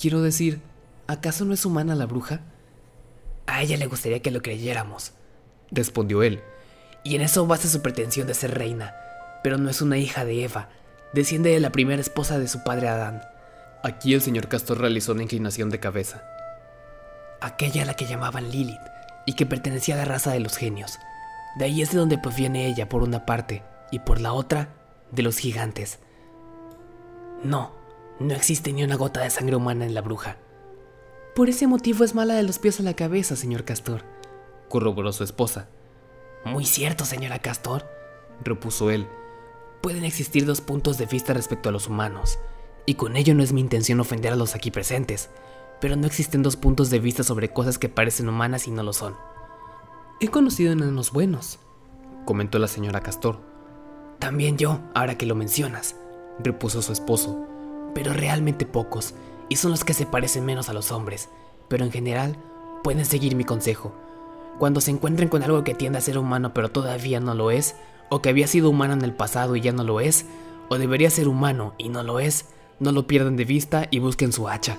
Quiero 0.00 0.22
decir, 0.22 0.60
¿acaso 1.06 1.44
no 1.44 1.54
es 1.54 1.64
humana 1.66 1.94
la 1.94 2.06
bruja? 2.06 2.40
A 3.46 3.62
ella 3.62 3.76
le 3.76 3.86
gustaría 3.86 4.22
que 4.22 4.30
lo 4.30 4.42
creyéramos, 4.42 5.12
respondió 5.70 6.22
él. 6.22 6.42
Y 7.04 7.16
en 7.16 7.22
eso 7.22 7.46
basa 7.46 7.68
su 7.68 7.82
pretensión 7.82 8.26
de 8.26 8.34
ser 8.34 8.56
reina, 8.56 8.94
pero 9.42 9.58
no 9.58 9.68
es 9.68 9.82
una 9.82 9.98
hija 9.98 10.24
de 10.24 10.44
Eva, 10.44 10.68
desciende 11.16 11.50
de 11.50 11.60
la 11.60 11.70
primera 11.70 12.00
esposa 12.00 12.38
de 12.38 12.46
su 12.46 12.62
padre 12.62 12.88
Adán. 12.88 13.22
Aquí 13.82 14.12
el 14.12 14.20
señor 14.20 14.48
Castor 14.48 14.78
realizó 14.78 15.12
una 15.12 15.22
inclinación 15.22 15.70
de 15.70 15.80
cabeza. 15.80 16.22
Aquella 17.40 17.82
a 17.82 17.86
la 17.86 17.94
que 17.94 18.04
llamaban 18.04 18.50
Lilith, 18.50 18.76
y 19.24 19.32
que 19.32 19.46
pertenecía 19.46 19.94
a 19.94 19.98
la 19.98 20.04
raza 20.04 20.32
de 20.32 20.40
los 20.40 20.58
genios. 20.58 20.98
De 21.58 21.64
ahí 21.64 21.80
es 21.80 21.92
de 21.92 21.98
donde 21.98 22.18
proviene 22.18 22.66
ella 22.66 22.88
por 22.90 23.02
una 23.02 23.24
parte, 23.24 23.62
y 23.90 24.00
por 24.00 24.20
la 24.20 24.34
otra, 24.34 24.68
de 25.10 25.22
los 25.22 25.38
gigantes. 25.38 26.00
No, 27.42 27.72
no 28.20 28.34
existe 28.34 28.74
ni 28.74 28.84
una 28.84 28.96
gota 28.96 29.22
de 29.22 29.30
sangre 29.30 29.56
humana 29.56 29.86
en 29.86 29.94
la 29.94 30.02
bruja. 30.02 30.36
Por 31.34 31.48
ese 31.48 31.66
motivo 31.66 32.04
es 32.04 32.14
mala 32.14 32.34
de 32.34 32.42
los 32.42 32.58
pies 32.58 32.78
a 32.78 32.82
la 32.82 32.94
cabeza, 32.94 33.36
señor 33.36 33.64
Castor, 33.64 34.02
corroboró 34.68 35.12
su 35.12 35.24
esposa. 35.24 35.70
Muy 36.44 36.66
cierto, 36.66 37.06
señora 37.06 37.38
Castor, 37.38 37.86
repuso 38.44 38.90
él. 38.90 39.08
Pueden 39.82 40.04
existir 40.04 40.46
dos 40.46 40.60
puntos 40.60 40.98
de 40.98 41.06
vista 41.06 41.32
respecto 41.32 41.68
a 41.68 41.72
los 41.72 41.88
humanos, 41.88 42.38
y 42.86 42.94
con 42.94 43.16
ello 43.16 43.34
no 43.34 43.42
es 43.42 43.52
mi 43.52 43.60
intención 43.60 44.00
ofender 44.00 44.32
a 44.32 44.36
los 44.36 44.54
aquí 44.54 44.70
presentes, 44.70 45.30
pero 45.80 45.96
no 45.96 46.06
existen 46.06 46.42
dos 46.42 46.56
puntos 46.56 46.90
de 46.90 46.98
vista 46.98 47.22
sobre 47.22 47.52
cosas 47.52 47.78
que 47.78 47.88
parecen 47.88 48.28
humanas 48.28 48.66
y 48.66 48.70
no 48.70 48.82
lo 48.82 48.92
son. 48.92 49.14
He 50.20 50.28
conocido 50.28 50.72
enanos 50.72 51.12
buenos, 51.12 51.58
comentó 52.24 52.58
la 52.58 52.68
señora 52.68 53.00
Castor. 53.00 53.40
También 54.18 54.56
yo, 54.56 54.80
ahora 54.94 55.18
que 55.18 55.26
lo 55.26 55.34
mencionas, 55.34 55.96
repuso 56.38 56.82
su 56.82 56.92
esposo. 56.92 57.46
Pero 57.94 58.12
realmente 58.12 58.66
pocos, 58.66 59.14
y 59.48 59.56
son 59.56 59.70
los 59.70 59.84
que 59.84 59.94
se 59.94 60.06
parecen 60.06 60.44
menos 60.44 60.68
a 60.68 60.72
los 60.72 60.92
hombres, 60.92 61.28
pero 61.68 61.84
en 61.84 61.92
general 61.92 62.36
pueden 62.82 63.04
seguir 63.04 63.36
mi 63.36 63.44
consejo. 63.44 63.94
Cuando 64.58 64.80
se 64.80 64.90
encuentren 64.90 65.28
con 65.28 65.42
algo 65.42 65.64
que 65.64 65.74
tiende 65.74 65.98
a 65.98 66.02
ser 66.02 66.18
humano 66.18 66.54
pero 66.54 66.70
todavía 66.70 67.20
no 67.20 67.34
lo 67.34 67.50
es, 67.50 67.76
o 68.08 68.22
que 68.22 68.28
había 68.28 68.46
sido 68.46 68.70
humano 68.70 68.94
en 68.94 69.02
el 69.02 69.12
pasado 69.12 69.56
y 69.56 69.60
ya 69.60 69.72
no 69.72 69.84
lo 69.84 70.00
es, 70.00 70.26
o 70.68 70.78
debería 70.78 71.10
ser 71.10 71.28
humano 71.28 71.74
y 71.78 71.88
no 71.88 72.02
lo 72.02 72.20
es, 72.20 72.46
no 72.78 72.92
lo 72.92 73.06
pierdan 73.06 73.36
de 73.36 73.44
vista 73.44 73.88
y 73.90 73.98
busquen 73.98 74.32
su 74.32 74.48
hacha. 74.48 74.78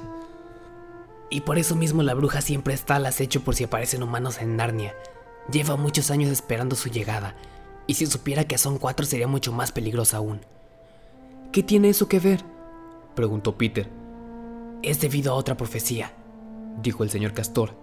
Y 1.30 1.42
por 1.42 1.58
eso 1.58 1.76
mismo 1.76 2.04
la 2.04 2.14
bruja 2.14 2.42
siempre 2.42 2.74
está 2.74 2.96
al 2.96 3.06
acecho 3.06 3.42
por 3.42 3.56
si 3.56 3.66
aparecen 3.66 4.04
humanos 4.04 4.40
en 4.40 4.56
Narnia. 4.56 4.94
Lleva 5.52 5.76
muchos 5.76 6.12
años 6.12 6.30
esperando 6.30 6.76
su 6.76 6.90
llegada, 6.90 7.36
y 7.86 7.96
si 7.96 8.06
supiera 8.06 8.46
que 8.46 8.58
son 8.58 8.78
cuatro 8.78 9.06
sería 9.06 9.28
mucho 9.28 9.52
más 9.52 9.72
peligrosa 9.72 10.18
aún. 10.18 10.42
¿Qué 11.52 11.64
tiene 11.64 11.90
eso 11.90 12.08
que 12.08 12.20
ver? 12.20 12.44
preguntó 13.16 13.58
Peter. 13.58 13.90
Es 14.84 15.02
debido 15.02 15.34
a 15.34 15.36
otra 15.36 15.58
profecía, 15.58 16.14
dijo 16.82 17.04
el 17.04 17.10
señor 17.10 17.34
Castor. 17.34 17.76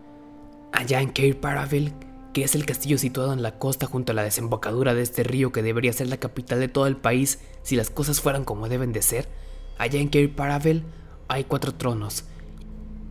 Allá 0.72 1.00
en 1.00 1.10
Cair 1.10 1.40
Paravel, 1.40 1.92
que 2.34 2.44
es 2.44 2.54
el 2.54 2.66
castillo 2.66 2.98
situado 2.98 3.32
en 3.32 3.42
la 3.42 3.58
costa 3.58 3.86
junto 3.86 4.12
a 4.12 4.14
la 4.14 4.24
desembocadura 4.24 4.92
de 4.92 5.02
este 5.02 5.22
río 5.22 5.52
que 5.52 5.62
debería 5.62 5.92
ser 5.92 6.08
la 6.08 6.18
capital 6.18 6.60
de 6.60 6.68
todo 6.68 6.86
el 6.86 6.96
país 6.96 7.38
si 7.62 7.76
las 7.76 7.88
cosas 7.88 8.20
fueran 8.20 8.44
como 8.44 8.68
deben 8.68 8.92
de 8.92 9.00
ser, 9.00 9.28
allá 9.78 10.00
en 10.00 10.08
Cair 10.08 10.34
Paravel 10.34 10.82
hay 11.28 11.44
cuatro 11.44 11.74
tronos, 11.74 12.24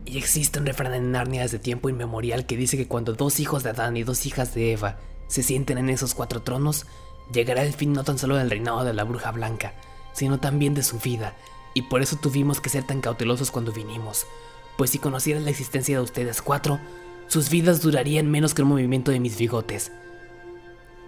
y 0.04 0.18
existe 0.18 0.60
un 0.60 0.66
refrán 0.66 0.94
en 0.94 1.10
Narnia 1.10 1.42
desde 1.42 1.58
tiempo 1.58 1.88
inmemorial 1.88 2.46
que 2.46 2.56
dice 2.56 2.76
que 2.76 2.86
cuando 2.86 3.14
dos 3.14 3.40
hijos 3.40 3.62
de 3.62 3.70
Adán 3.70 3.96
y 3.96 4.04
dos 4.04 4.26
hijas 4.26 4.54
de 4.54 4.72
Eva 4.72 4.98
se 5.26 5.42
sienten 5.42 5.78
en 5.78 5.88
esos 5.88 6.14
cuatro 6.14 6.42
tronos, 6.42 6.84
llegará 7.32 7.62
el 7.62 7.72
fin 7.72 7.94
no 7.94 8.04
tan 8.04 8.18
solo 8.18 8.36
del 8.36 8.50
reinado 8.50 8.84
de 8.84 8.92
la 8.92 9.04
bruja 9.04 9.32
blanca, 9.32 9.72
sino 10.12 10.38
también 10.38 10.74
de 10.74 10.82
su 10.82 10.98
vida, 10.98 11.34
y 11.72 11.82
por 11.82 12.02
eso 12.02 12.16
tuvimos 12.16 12.60
que 12.60 12.68
ser 12.68 12.86
tan 12.86 13.00
cautelosos 13.00 13.50
cuando 13.50 13.72
vinimos, 13.72 14.26
pues 14.76 14.90
si 14.90 14.98
conocieran 14.98 15.44
la 15.44 15.50
existencia 15.50 15.96
de 15.96 16.02
ustedes 16.02 16.42
cuatro, 16.42 16.78
sus 17.26 17.50
vidas 17.50 17.80
durarían 17.80 18.30
menos 18.30 18.54
que 18.54 18.62
el 18.62 18.68
movimiento 18.68 19.10
de 19.10 19.20
mis 19.20 19.38
bigotes. 19.38 19.92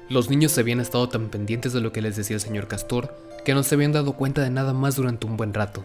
Los 0.09 0.31
niños 0.31 0.53
se 0.53 0.61
habían 0.61 0.81
estado 0.81 1.09
tan 1.09 1.29
pendientes 1.29 1.73
de 1.73 1.81
lo 1.81 1.93
que 1.93 2.01
les 2.01 2.17
decía 2.17 2.37
el 2.37 2.41
señor 2.41 2.69
Castor 2.69 3.15
que 3.45 3.55
no 3.55 3.63
se 3.63 3.75
habían 3.75 3.93
dado 3.93 4.15
cuenta 4.15 4.43
de 4.43 4.51
nada 4.51 4.73
más 4.73 4.97
durante 4.97 5.27
un 5.27 5.37
buen 5.37 5.55
rato. 5.55 5.85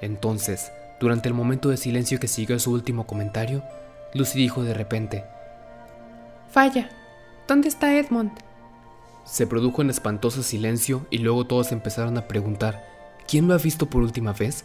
Entonces, 0.00 0.70
durante 1.00 1.28
el 1.28 1.34
momento 1.34 1.68
de 1.68 1.76
silencio 1.76 2.20
que 2.20 2.28
siguió 2.28 2.58
su 2.58 2.72
último 2.72 3.06
comentario, 3.06 3.62
Lucy 4.14 4.38
dijo 4.38 4.62
de 4.62 4.74
repente, 4.74 5.24
Falla, 6.50 6.90
¿dónde 7.48 7.68
está 7.68 7.98
Edmond? 7.98 8.32
Se 9.24 9.46
produjo 9.46 9.82
un 9.82 9.90
espantoso 9.90 10.42
silencio 10.42 11.06
y 11.10 11.18
luego 11.18 11.46
todos 11.46 11.72
empezaron 11.72 12.18
a 12.18 12.28
preguntar, 12.28 12.84
¿quién 13.26 13.48
lo 13.48 13.54
ha 13.54 13.58
visto 13.58 13.86
por 13.86 14.02
última 14.02 14.32
vez? 14.32 14.64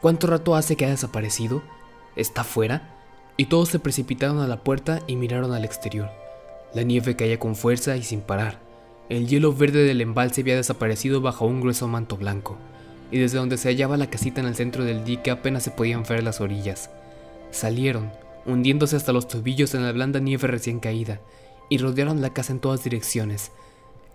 ¿Cuánto 0.00 0.26
rato 0.26 0.54
hace 0.54 0.76
que 0.76 0.86
ha 0.86 0.90
desaparecido? 0.90 1.62
¿Está 2.16 2.44
fuera? 2.44 2.97
Y 3.38 3.46
todos 3.46 3.70
se 3.70 3.78
precipitaron 3.78 4.40
a 4.40 4.46
la 4.46 4.62
puerta 4.62 5.00
y 5.06 5.16
miraron 5.16 5.54
al 5.54 5.64
exterior. 5.64 6.10
La 6.74 6.82
nieve 6.82 7.16
caía 7.16 7.38
con 7.38 7.56
fuerza 7.56 7.96
y 7.96 8.02
sin 8.02 8.20
parar. 8.20 8.58
El 9.08 9.26
hielo 9.26 9.54
verde 9.54 9.84
del 9.84 10.02
embalse 10.02 10.42
había 10.42 10.56
desaparecido 10.56 11.22
bajo 11.22 11.46
un 11.46 11.62
grueso 11.62 11.88
manto 11.88 12.18
blanco 12.18 12.58
y 13.10 13.18
desde 13.18 13.38
donde 13.38 13.56
se 13.56 13.68
hallaba 13.68 13.96
la 13.96 14.10
casita 14.10 14.40
en 14.40 14.46
el 14.46 14.54
centro 14.54 14.84
del 14.84 15.04
dique 15.04 15.30
apenas 15.30 15.62
se 15.62 15.70
podían 15.70 16.02
ver 16.02 16.22
las 16.22 16.40
orillas. 16.40 16.90
Salieron, 17.50 18.10
hundiéndose 18.46 18.96
hasta 18.96 19.12
los 19.12 19.28
tobillos 19.28 19.74
en 19.74 19.84
la 19.84 19.92
blanda 19.92 20.20
nieve 20.20 20.48
recién 20.48 20.80
caída, 20.80 21.20
y 21.70 21.78
rodearon 21.78 22.20
la 22.20 22.32
casa 22.32 22.52
en 22.52 22.60
todas 22.60 22.84
direcciones. 22.84 23.52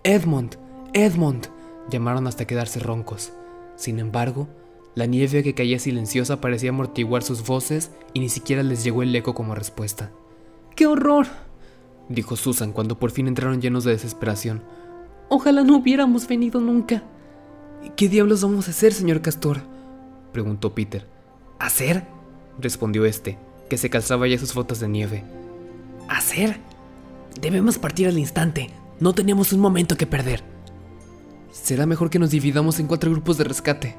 Edmond, 0.02 0.56
Edmond, 0.92 1.48
llamaron 1.90 2.26
hasta 2.26 2.46
quedarse 2.46 2.80
roncos. 2.80 3.32
Sin 3.76 3.98
embargo, 3.98 4.48
la 4.94 5.06
nieve 5.06 5.42
que 5.42 5.54
caía 5.54 5.78
silenciosa 5.78 6.40
parecía 6.40 6.70
amortiguar 6.70 7.22
sus 7.22 7.44
voces 7.44 7.90
y 8.12 8.20
ni 8.20 8.28
siquiera 8.28 8.62
les 8.62 8.84
llegó 8.84 9.02
el 9.02 9.14
eco 9.14 9.34
como 9.34 9.54
respuesta. 9.54 10.12
¡Qué 10.76 10.86
horror! 10.86 11.26
dijo 12.08 12.36
Susan 12.36 12.72
cuando 12.72 12.98
por 12.98 13.10
fin 13.10 13.26
entraron 13.26 13.60
llenos 13.60 13.84
de 13.84 13.92
desesperación. 13.92 14.62
Ojalá 15.28 15.64
no 15.64 15.76
hubiéramos 15.76 16.28
venido 16.28 16.60
nunca. 16.60 17.02
¿Qué 17.96 18.08
diablos 18.08 18.42
vamos 18.42 18.68
a 18.68 18.70
hacer, 18.70 18.92
señor 18.92 19.20
Castor? 19.20 19.62
preguntó 20.32 20.74
Peter. 20.74 21.06
¿Hacer? 21.58 22.04
respondió 22.60 23.04
este, 23.04 23.38
que 23.68 23.78
se 23.78 23.90
calzaba 23.90 24.28
ya 24.28 24.38
sus 24.38 24.54
botas 24.54 24.80
de 24.80 24.88
nieve. 24.88 25.24
¿Hacer? 26.08 26.58
Debemos 27.40 27.78
partir 27.78 28.06
al 28.06 28.18
instante. 28.18 28.70
No 29.00 29.12
tenemos 29.12 29.52
un 29.52 29.60
momento 29.60 29.96
que 29.96 30.06
perder. 30.06 30.44
Será 31.50 31.86
mejor 31.86 32.10
que 32.10 32.18
nos 32.18 32.30
dividamos 32.30 32.78
en 32.78 32.86
cuatro 32.86 33.10
grupos 33.10 33.38
de 33.38 33.44
rescate, 33.44 33.96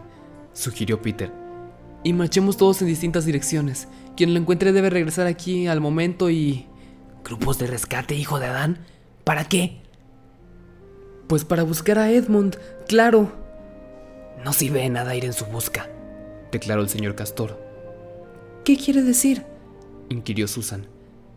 sugirió 0.56 1.02
Peter. 1.02 1.32
Y 2.04 2.14
marchemos 2.14 2.58
todos 2.58 2.82
en 2.82 2.88
distintas 2.88 3.26
direcciones. 3.26 3.88
Quien 4.18 4.34
lo 4.34 4.40
encuentre 4.40 4.72
debe 4.72 4.90
regresar 4.90 5.28
aquí 5.28 5.68
al 5.68 5.82
momento 5.82 6.32
y... 6.32 6.66
¿Grupos 7.24 7.60
de 7.60 7.68
rescate, 7.68 8.16
hijo 8.16 8.40
de 8.40 8.48
Adán? 8.48 8.80
¿Para 9.24 9.46
qué? 9.46 9.82
Pues 11.28 11.44
para 11.44 11.64
buscar 11.64 11.98
a 11.98 12.12
Edmund, 12.12 12.58
claro. 12.88 13.32
No 14.44 14.54
sirve 14.54 14.82
de 14.82 14.90
nada 14.90 15.16
ir 15.16 15.26
en 15.26 15.34
su 15.34 15.46
busca, 15.46 15.90
declaró 16.52 16.82
el 16.82 16.90
señor 16.90 17.16
Castor. 17.16 17.60
¿Qué 18.64 18.78
quiere 18.78 19.02
decir? 19.02 19.44
inquirió 20.10 20.48
Susan. 20.48 20.86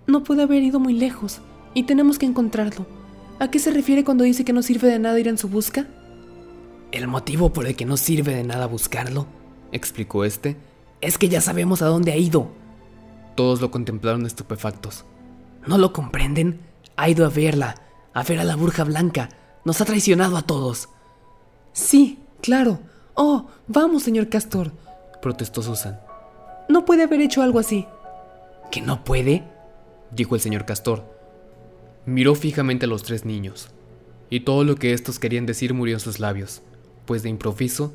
No 0.07 0.25
puede 0.25 0.43
haber 0.43 0.63
ido 0.63 0.79
muy 0.79 0.93
lejos, 0.93 1.41
y 1.73 1.85
tenemos 1.85 2.19
que 2.19 2.27
encontrarlo. 2.27 2.87
¿A 3.39 3.51
qué 3.51 3.59
se 3.59 3.71
refiere 3.71 4.05
cuando 4.05 4.25
dice 4.25 4.45
que 4.45 4.53
no 4.53 4.63
sirve 4.63 4.89
de 4.89 4.99
nada 4.99 5.19
ir 5.19 5.29
en 5.29 5.39
su 5.39 5.49
busca? 5.49 5.87
El 6.93 7.07
motivo 7.07 7.53
por 7.53 7.67
el 7.67 7.77
que 7.77 7.85
no 7.85 7.97
sirve 7.97 8.35
de 8.35 8.45
nada 8.45 8.67
buscarlo, 8.67 9.27
explicó 9.73 10.25
este, 10.25 10.57
es 11.01 11.19
que 11.19 11.29
ya 11.29 11.41
sabemos 11.41 11.83
a 11.83 11.87
dónde 11.87 12.13
ha 12.13 12.17
ido. 12.17 12.49
Todos 13.35 13.61
lo 13.61 13.71
contemplaron 13.71 14.27
estupefactos. 14.27 15.05
¿No 15.67 15.79
lo 15.79 15.93
comprenden? 15.93 16.61
Ha 16.97 17.09
ido 17.09 17.27
a 17.27 17.29
verla, 17.29 17.75
a 18.15 18.23
ver 18.23 18.41
a 18.41 18.45
la 18.45 18.57
burja 18.57 18.85
blanca. 18.85 19.29
Nos 19.65 19.81
ha 19.81 19.85
traicionado 19.85 20.37
a 20.37 20.43
todos. 20.43 20.89
Sí, 21.73 22.19
claro, 22.41 22.81
Oh, 23.21 23.49
vamos, 23.67 24.05
señor 24.05 24.29
Castor, 24.29 24.71
protestó 25.21 25.61
Susan. 25.61 25.99
No 26.69 26.85
puede 26.85 27.03
haber 27.03 27.21
hecho 27.21 27.43
algo 27.43 27.59
así. 27.59 27.85
¿Que 28.71 28.81
no 28.81 29.03
puede? 29.03 29.43
dijo 30.13 30.37
el 30.37 30.41
señor 30.41 30.65
Castor. 30.67 31.03
Miró 32.07 32.37
fijamente 32.37 32.85
a 32.85 32.89
los 32.89 33.03
tres 33.03 33.25
niños, 33.25 33.71
y 34.31 34.41
todo 34.41 34.63
lo 34.63 34.77
que 34.77 34.93
estos 34.93 35.19
querían 35.19 35.47
decir 35.47 35.75
murió 35.75 35.97
en 35.97 36.01
sus 36.01 36.21
labios, 36.21 36.63
pues 37.09 37.23
de 37.23 37.31
improviso, 37.31 37.95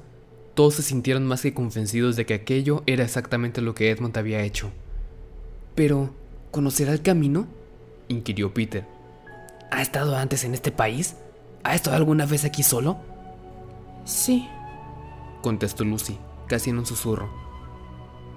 todos 0.56 0.74
se 0.74 0.82
sintieron 0.82 1.28
más 1.28 1.44
que 1.44 1.54
convencidos 1.54 2.16
de 2.16 2.26
que 2.26 2.34
aquello 2.34 2.82
era 2.88 3.04
exactamente 3.04 3.62
lo 3.62 3.76
que 3.76 3.92
Edmund 3.92 4.18
había 4.18 4.42
hecho. 4.42 4.72
Pero, 5.76 6.10
¿conocerá 6.50 6.94
el 6.94 7.04
camino? 7.04 7.46
inquirió 8.08 8.56
Peter. 8.56 8.88
¿Ha 9.70 9.84
estado 9.84 10.18
antes 10.18 10.44
en 10.46 10.56
este 10.56 10.72
país? 10.72 11.16
¿Ha 11.64 11.76
estado 11.76 11.96
alguna 11.96 12.26
vez 12.26 12.44
aquí 12.44 12.64
solo? 12.64 12.98
Sí, 14.04 14.48
contestó 15.44 15.84
Lucy, 15.84 16.18
casi 16.48 16.72
en 16.72 16.80
un 16.80 16.88
susurro. 16.88 17.30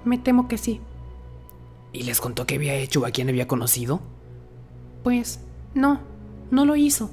Me 0.04 0.18
temo 0.18 0.46
que 0.46 0.58
sí. 0.58 0.82
¿Y 1.94 2.02
les 2.02 2.20
contó 2.20 2.46
qué 2.46 2.56
había 2.56 2.74
hecho 2.74 3.00
o 3.00 3.06
a 3.06 3.12
quién 3.12 3.30
había 3.30 3.48
conocido? 3.48 4.02
Pues, 5.02 5.40
no, 5.72 6.00
no 6.50 6.66
lo 6.66 6.76
hizo, 6.76 7.10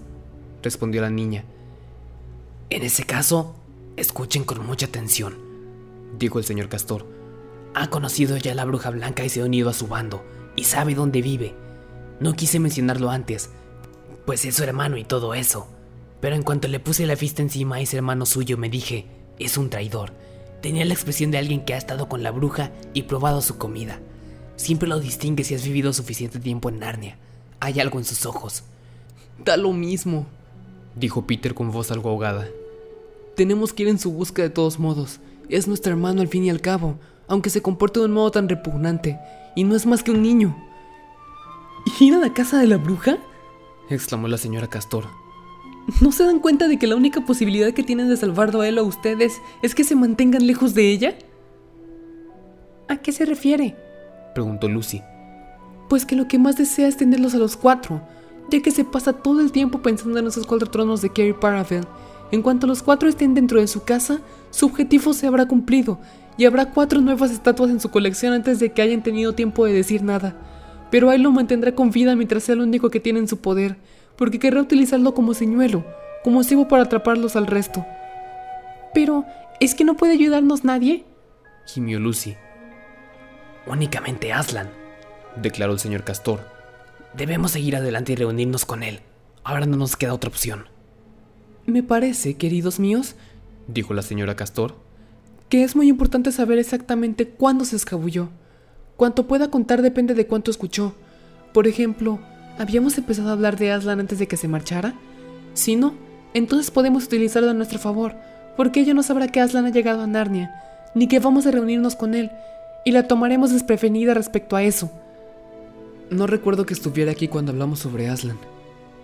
respondió 0.61 1.01
la 1.01 1.09
niña, 1.09 1.45
En 2.69 2.83
ese 2.83 3.03
caso, 3.03 3.55
escuchen 3.97 4.43
con 4.43 4.65
mucha 4.65 4.87
atención, 4.87 5.37
dijo 6.17 6.39
el 6.39 6.45
señor 6.45 6.69
Castor. 6.69 7.05
Ha 7.75 7.89
conocido 7.89 8.37
ya 8.37 8.51
a 8.51 8.55
la 8.55 8.65
bruja 8.65 8.89
blanca 8.89 9.23
y 9.25 9.29
se 9.29 9.41
ha 9.41 9.45
unido 9.45 9.69
a 9.69 9.73
su 9.73 9.87
bando, 9.87 10.23
y 10.55 10.63
sabe 10.63 10.95
dónde 10.95 11.21
vive. 11.21 11.55
No 12.19 12.33
quise 12.33 12.59
mencionarlo 12.59 13.09
antes, 13.09 13.49
pues 14.25 14.45
es 14.45 14.55
su 14.55 14.63
hermano 14.63 14.97
y 14.97 15.03
todo 15.03 15.33
eso. 15.33 15.67
Pero 16.21 16.35
en 16.35 16.43
cuanto 16.43 16.67
le 16.67 16.79
puse 16.79 17.05
la 17.05 17.17
fiesta 17.17 17.41
encima 17.41 17.75
a 17.75 17.81
ese 17.81 17.97
hermano 17.97 18.25
suyo, 18.25 18.57
me 18.57 18.69
dije, 18.69 19.07
es 19.39 19.57
un 19.57 19.69
traidor. 19.69 20.13
Tenía 20.61 20.85
la 20.85 20.93
expresión 20.93 21.31
de 21.31 21.37
alguien 21.37 21.65
que 21.65 21.73
ha 21.73 21.77
estado 21.77 22.07
con 22.07 22.23
la 22.23 22.31
bruja 22.31 22.71
y 22.93 23.03
probado 23.03 23.41
su 23.41 23.57
comida. 23.57 23.99
Siempre 24.55 24.87
lo 24.87 24.99
distingue 24.99 25.43
si 25.43 25.55
has 25.55 25.63
vivido 25.63 25.91
suficiente 25.91 26.39
tiempo 26.39 26.69
en 26.69 26.79
Narnia. 26.79 27.17
Hay 27.59 27.79
algo 27.79 27.99
en 27.99 28.05
sus 28.05 28.25
ojos. 28.25 28.63
Da 29.43 29.57
lo 29.57 29.73
mismo, 29.73 30.27
dijo 30.95 31.25
Peter 31.27 31.53
con 31.53 31.71
voz 31.71 31.91
algo 31.91 32.09
ahogada. 32.09 32.47
Tenemos 33.35 33.73
que 33.73 33.83
ir 33.83 33.89
en 33.89 33.99
su 33.99 34.11
busca 34.11 34.41
de 34.41 34.49
todos 34.49 34.79
modos. 34.79 35.19
Es 35.49 35.67
nuestro 35.67 35.91
hermano 35.91 36.21
al 36.21 36.27
fin 36.27 36.43
y 36.45 36.49
al 36.49 36.61
cabo, 36.61 36.95
aunque 37.27 37.49
se 37.49 37.61
comporte 37.61 37.99
de 37.99 38.05
un 38.05 38.11
modo 38.13 38.31
tan 38.31 38.47
repugnante, 38.47 39.19
y 39.55 39.63
no 39.63 39.75
es 39.75 39.85
más 39.85 40.03
que 40.03 40.11
un 40.11 40.21
niño. 40.21 40.55
¿Ir 41.99 42.13
a 42.13 42.19
la 42.19 42.33
casa 42.33 42.59
de 42.59 42.67
la 42.67 42.77
bruja? 42.77 43.17
exclamó 43.89 44.27
la 44.27 44.37
señora 44.37 44.67
Castor. 44.67 45.05
¿No 45.99 46.11
se 46.11 46.23
dan 46.23 46.39
cuenta 46.39 46.67
de 46.67 46.79
que 46.79 46.87
la 46.87 46.95
única 46.95 47.25
posibilidad 47.25 47.73
que 47.73 47.83
tienen 47.83 48.07
de 48.07 48.15
salvarlo 48.15 48.61
a 48.61 48.67
él 48.67 48.77
o 48.77 48.81
a 48.81 48.85
ustedes 48.85 49.41
es 49.61 49.75
que 49.75 49.83
se 49.83 49.95
mantengan 49.95 50.47
lejos 50.47 50.73
de 50.73 50.89
ella? 50.89 51.15
¿A 52.87 52.97
qué 52.97 53.11
se 53.11 53.25
refiere? 53.25 53.75
preguntó 54.33 54.69
Lucy. 54.69 55.01
Pues 55.89 56.05
que 56.05 56.15
lo 56.15 56.27
que 56.27 56.39
más 56.39 56.55
desea 56.55 56.87
es 56.87 56.97
tenerlos 56.97 57.35
a 57.35 57.37
los 57.37 57.57
cuatro, 57.57 58.01
ya 58.49 58.61
que 58.61 58.71
se 58.71 58.83
pasa 58.83 59.13
todo 59.13 59.41
el 59.41 59.51
tiempo 59.51 59.81
pensando 59.81 60.19
en 60.19 60.27
esos 60.27 60.45
cuatro 60.45 60.69
tronos 60.69 61.01
de 61.01 61.09
Kerry 61.09 61.33
Paravel. 61.33 61.85
En 62.31 62.41
cuanto 62.41 62.67
los 62.67 62.81
cuatro 62.83 63.09
estén 63.09 63.33
dentro 63.33 63.59
de 63.59 63.67
su 63.67 63.83
casa, 63.83 64.19
su 64.49 64.65
objetivo 64.65 65.13
se 65.13 65.27
habrá 65.27 65.47
cumplido 65.47 65.99
y 66.37 66.45
habrá 66.45 66.71
cuatro 66.71 66.99
nuevas 67.01 67.31
estatuas 67.31 67.69
en 67.69 67.79
su 67.79 67.89
colección 67.89 68.33
antes 68.33 68.59
de 68.59 68.71
que 68.71 68.81
hayan 68.81 69.03
tenido 69.03 69.33
tiempo 69.33 69.65
de 69.65 69.73
decir 69.73 70.03
nada. 70.03 70.35
Pero 70.89 71.11
él 71.11 71.21
lo 71.21 71.31
mantendrá 71.31 71.73
con 71.73 71.91
vida 71.91 72.15
mientras 72.15 72.43
sea 72.43 72.53
el 72.53 72.61
único 72.61 72.89
que 72.89 72.99
tiene 72.99 73.19
en 73.19 73.27
su 73.27 73.37
poder, 73.37 73.77
porque 74.15 74.39
querrá 74.39 74.61
utilizarlo 74.61 75.13
como 75.13 75.33
señuelo, 75.33 75.83
como 76.23 76.43
cibo 76.43 76.67
para 76.67 76.83
atraparlos 76.83 77.35
al 77.35 77.47
resto. 77.47 77.85
Pero, 78.93 79.25
¿es 79.59 79.75
que 79.75 79.83
no 79.83 79.95
puede 79.95 80.13
ayudarnos 80.13 80.63
nadie? 80.63 81.05
gimió 81.65 81.99
Lucy. 81.99 82.35
Únicamente 83.65 84.33
Aslan, 84.33 84.69
declaró 85.35 85.73
el 85.73 85.79
señor 85.79 86.03
Castor. 86.03 86.41
Debemos 87.15 87.51
seguir 87.51 87.75
adelante 87.75 88.13
y 88.13 88.15
reunirnos 88.15 88.65
con 88.65 88.81
él. 88.81 89.01
Ahora 89.43 89.65
no 89.65 89.77
nos 89.77 89.95
queda 89.95 90.13
otra 90.13 90.29
opción. 90.29 90.65
Me 91.65 91.83
parece, 91.83 92.35
queridos 92.35 92.79
míos, 92.79 93.15
dijo 93.67 93.93
la 93.93 94.01
señora 94.01 94.35
Castor, 94.35 94.75
que 95.47 95.63
es 95.63 95.75
muy 95.75 95.87
importante 95.87 96.31
saber 96.31 96.57
exactamente 96.57 97.27
cuándo 97.27 97.65
se 97.65 97.75
escabulló. 97.75 98.29
Cuanto 98.97 99.27
pueda 99.27 99.51
contar 99.51 99.81
depende 99.81 100.15
de 100.15 100.25
cuánto 100.25 100.49
escuchó. 100.49 100.95
Por 101.53 101.67
ejemplo, 101.67 102.19
¿habíamos 102.57 102.97
empezado 102.97 103.29
a 103.29 103.33
hablar 103.33 103.57
de 103.57 103.71
Aslan 103.71 103.99
antes 103.99 104.17
de 104.17 104.27
que 104.27 104.37
se 104.37 104.47
marchara? 104.47 104.95
Si 105.53 105.75
no, 105.75 105.93
entonces 106.33 106.71
podemos 106.71 107.05
utilizarlo 107.05 107.51
a 107.51 107.53
nuestro 107.53 107.77
favor, 107.77 108.15
porque 108.57 108.79
ella 108.79 108.95
no 108.95 109.03
sabrá 109.03 109.27
que 109.27 109.39
Aslan 109.39 109.65
ha 109.65 109.71
llegado 109.71 110.01
a 110.01 110.07
Narnia, 110.07 110.51
ni 110.95 111.07
que 111.07 111.19
vamos 111.19 111.45
a 111.45 111.51
reunirnos 111.51 111.95
con 111.95 112.15
él, 112.15 112.31
y 112.85 112.91
la 112.91 113.07
tomaremos 113.07 113.51
desprevenida 113.51 114.15
respecto 114.15 114.55
a 114.55 114.63
eso. 114.63 114.91
No 116.09 116.27
recuerdo 116.27 116.65
que 116.65 116.73
estuviera 116.73 117.11
aquí 117.11 117.27
cuando 117.27 117.51
hablamos 117.51 117.79
sobre 117.79 118.09
Aslan, 118.09 118.37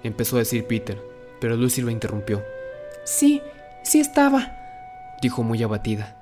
empezó 0.04 0.36
a 0.36 0.40
decir 0.40 0.66
Peter, 0.66 1.02
pero 1.40 1.56
Lucy 1.56 1.82
lo 1.82 1.90
interrumpió. 1.90 2.44
Sí, 3.04 3.42
sí 3.84 4.00
estaba, 4.00 4.54
dijo 5.22 5.44
muy 5.44 5.62
abatida. 5.64 6.16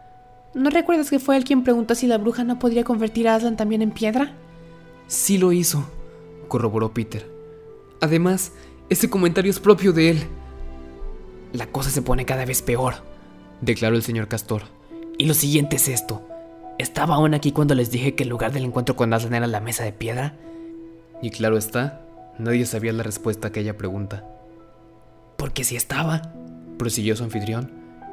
¿No 0.54 0.70
recuerdas 0.70 1.10
que 1.10 1.20
fue 1.20 1.38
él 1.38 1.44
quien 1.44 1.64
preguntó 1.64 1.94
si 1.94 2.08
la 2.08 2.18
bruja 2.18 2.44
no 2.44 2.58
podría 2.58 2.84
convertir 2.84 3.28
a 3.28 3.36
Aslan 3.36 3.58
también 3.58 3.82
en 3.82 3.92
piedra? 3.92 4.34
Sí 5.08 5.38
lo 5.38 5.52
hizo, 5.52 5.90
corroboró 6.48 6.94
Peter. 6.94 7.30
Además, 8.02 8.54
ese 8.90 9.10
comentario 9.10 9.52
es 9.52 9.60
propio 9.60 9.94
de 9.94 10.12
él. 10.12 10.24
La 11.54 11.68
cosa 11.68 11.90
se 11.90 12.02
pone 12.02 12.26
cada 12.26 12.46
vez 12.46 12.62
peor, 12.62 12.96
declaró 13.62 13.96
el 13.96 14.04
señor 14.04 14.28
Castor. 14.28 14.64
Y 15.18 15.26
lo 15.26 15.34
siguiente 15.34 15.76
es 15.76 15.88
esto. 15.88 16.22
¿Estaba 16.78 17.16
aún 17.16 17.34
aquí 17.34 17.52
cuando 17.52 17.74
les 17.74 17.90
dije 17.90 18.16
que 18.16 18.24
el 18.24 18.30
lugar 18.30 18.52
del 18.52 18.66
encuentro 18.66 18.96
con 18.96 19.14
Aslan 19.14 19.34
era 19.34 19.48
la 19.48 19.60
mesa 19.60 19.84
de 19.84 19.92
piedra? 19.92 20.36
Y 21.22 21.32
claro 21.32 21.58
está, 21.58 22.02
nadie 22.38 22.66
sabía 22.66 22.94
la 22.94 23.04
respuesta 23.04 23.48
a 23.48 23.50
aquella 23.50 23.78
pregunta. 23.78 24.26
Porque 25.38 25.64
si 25.64 25.76
estaba, 25.76 26.34
prosiguió 26.78 27.16
su 27.16 27.24
anfitrión, 27.24 27.72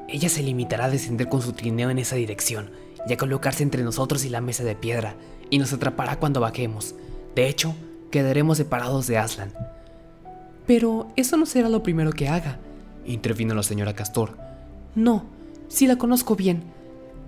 ella 0.08 0.28
se 0.28 0.42
limitará 0.42 0.86
a 0.86 0.90
descender 0.90 1.28
con 1.28 1.42
su 1.42 1.52
trineo 1.52 1.90
en 1.90 1.98
esa 1.98 2.16
dirección 2.16 2.70
y 3.08 3.12
a 3.12 3.16
colocarse 3.16 3.62
entre 3.62 3.82
nosotros 3.82 4.24
y 4.24 4.28
la 4.28 4.40
mesa 4.40 4.64
de 4.64 4.74
piedra, 4.74 5.16
y 5.50 5.58
nos 5.58 5.72
atrapará 5.72 6.18
cuando 6.18 6.40
bajemos. 6.40 6.94
De 7.34 7.48
hecho, 7.48 7.74
quedaremos 8.10 8.58
separados 8.58 9.06
de 9.06 9.18
Aslan. 9.18 9.52
Pero 10.66 11.08
eso 11.16 11.36
no 11.36 11.46
será 11.46 11.68
lo 11.68 11.82
primero 11.82 12.12
que 12.12 12.28
haga, 12.28 12.58
intervino 13.04 13.54
la 13.54 13.62
señora 13.62 13.94
Castor. 13.94 14.36
No, 14.94 15.24
sí 15.68 15.86
la 15.86 15.96
conozco 15.96 16.36
bien. 16.36 16.62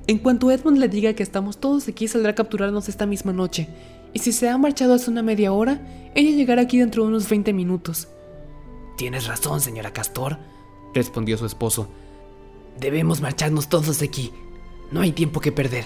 En 0.07 0.19
cuanto 0.19 0.51
Edmund 0.51 0.79
le 0.79 0.89
diga 0.89 1.15
que 1.15 1.23
estamos 1.23 1.59
todos 1.59 1.89
aquí, 1.89 2.09
saldrá 2.09 2.31
a 2.31 2.35
capturarnos 2.35 2.89
esta 2.89 3.07
misma 3.07 3.33
noche. 3.33 3.69
Y 4.17 4.19
si 4.19 4.33
se 4.33 4.49
ha 4.49 4.57
marchado 4.57 4.95
hace 4.95 5.11
una 5.11 5.21
media 5.21 5.53
hora, 5.53 5.79
ella 6.15 6.35
llegará 6.35 6.63
aquí 6.63 6.79
dentro 6.79 7.03
de 7.03 7.11
unos 7.11 7.29
20 7.29 7.53
minutos. 7.53 8.09
Tienes 8.97 9.27
razón, 9.27 9.61
señora 9.61 9.93
Castor, 9.93 10.39
respondió 10.95 11.37
su 11.37 11.45
esposo. 11.45 11.91
Debemos 12.81 13.21
marcharnos 13.21 13.69
todos 13.69 13.99
de 13.99 14.07
aquí. 14.07 14.33
No 14.91 15.03
hay 15.03 15.13
tiempo 15.13 15.41
que 15.41 15.53
perder. 15.53 15.85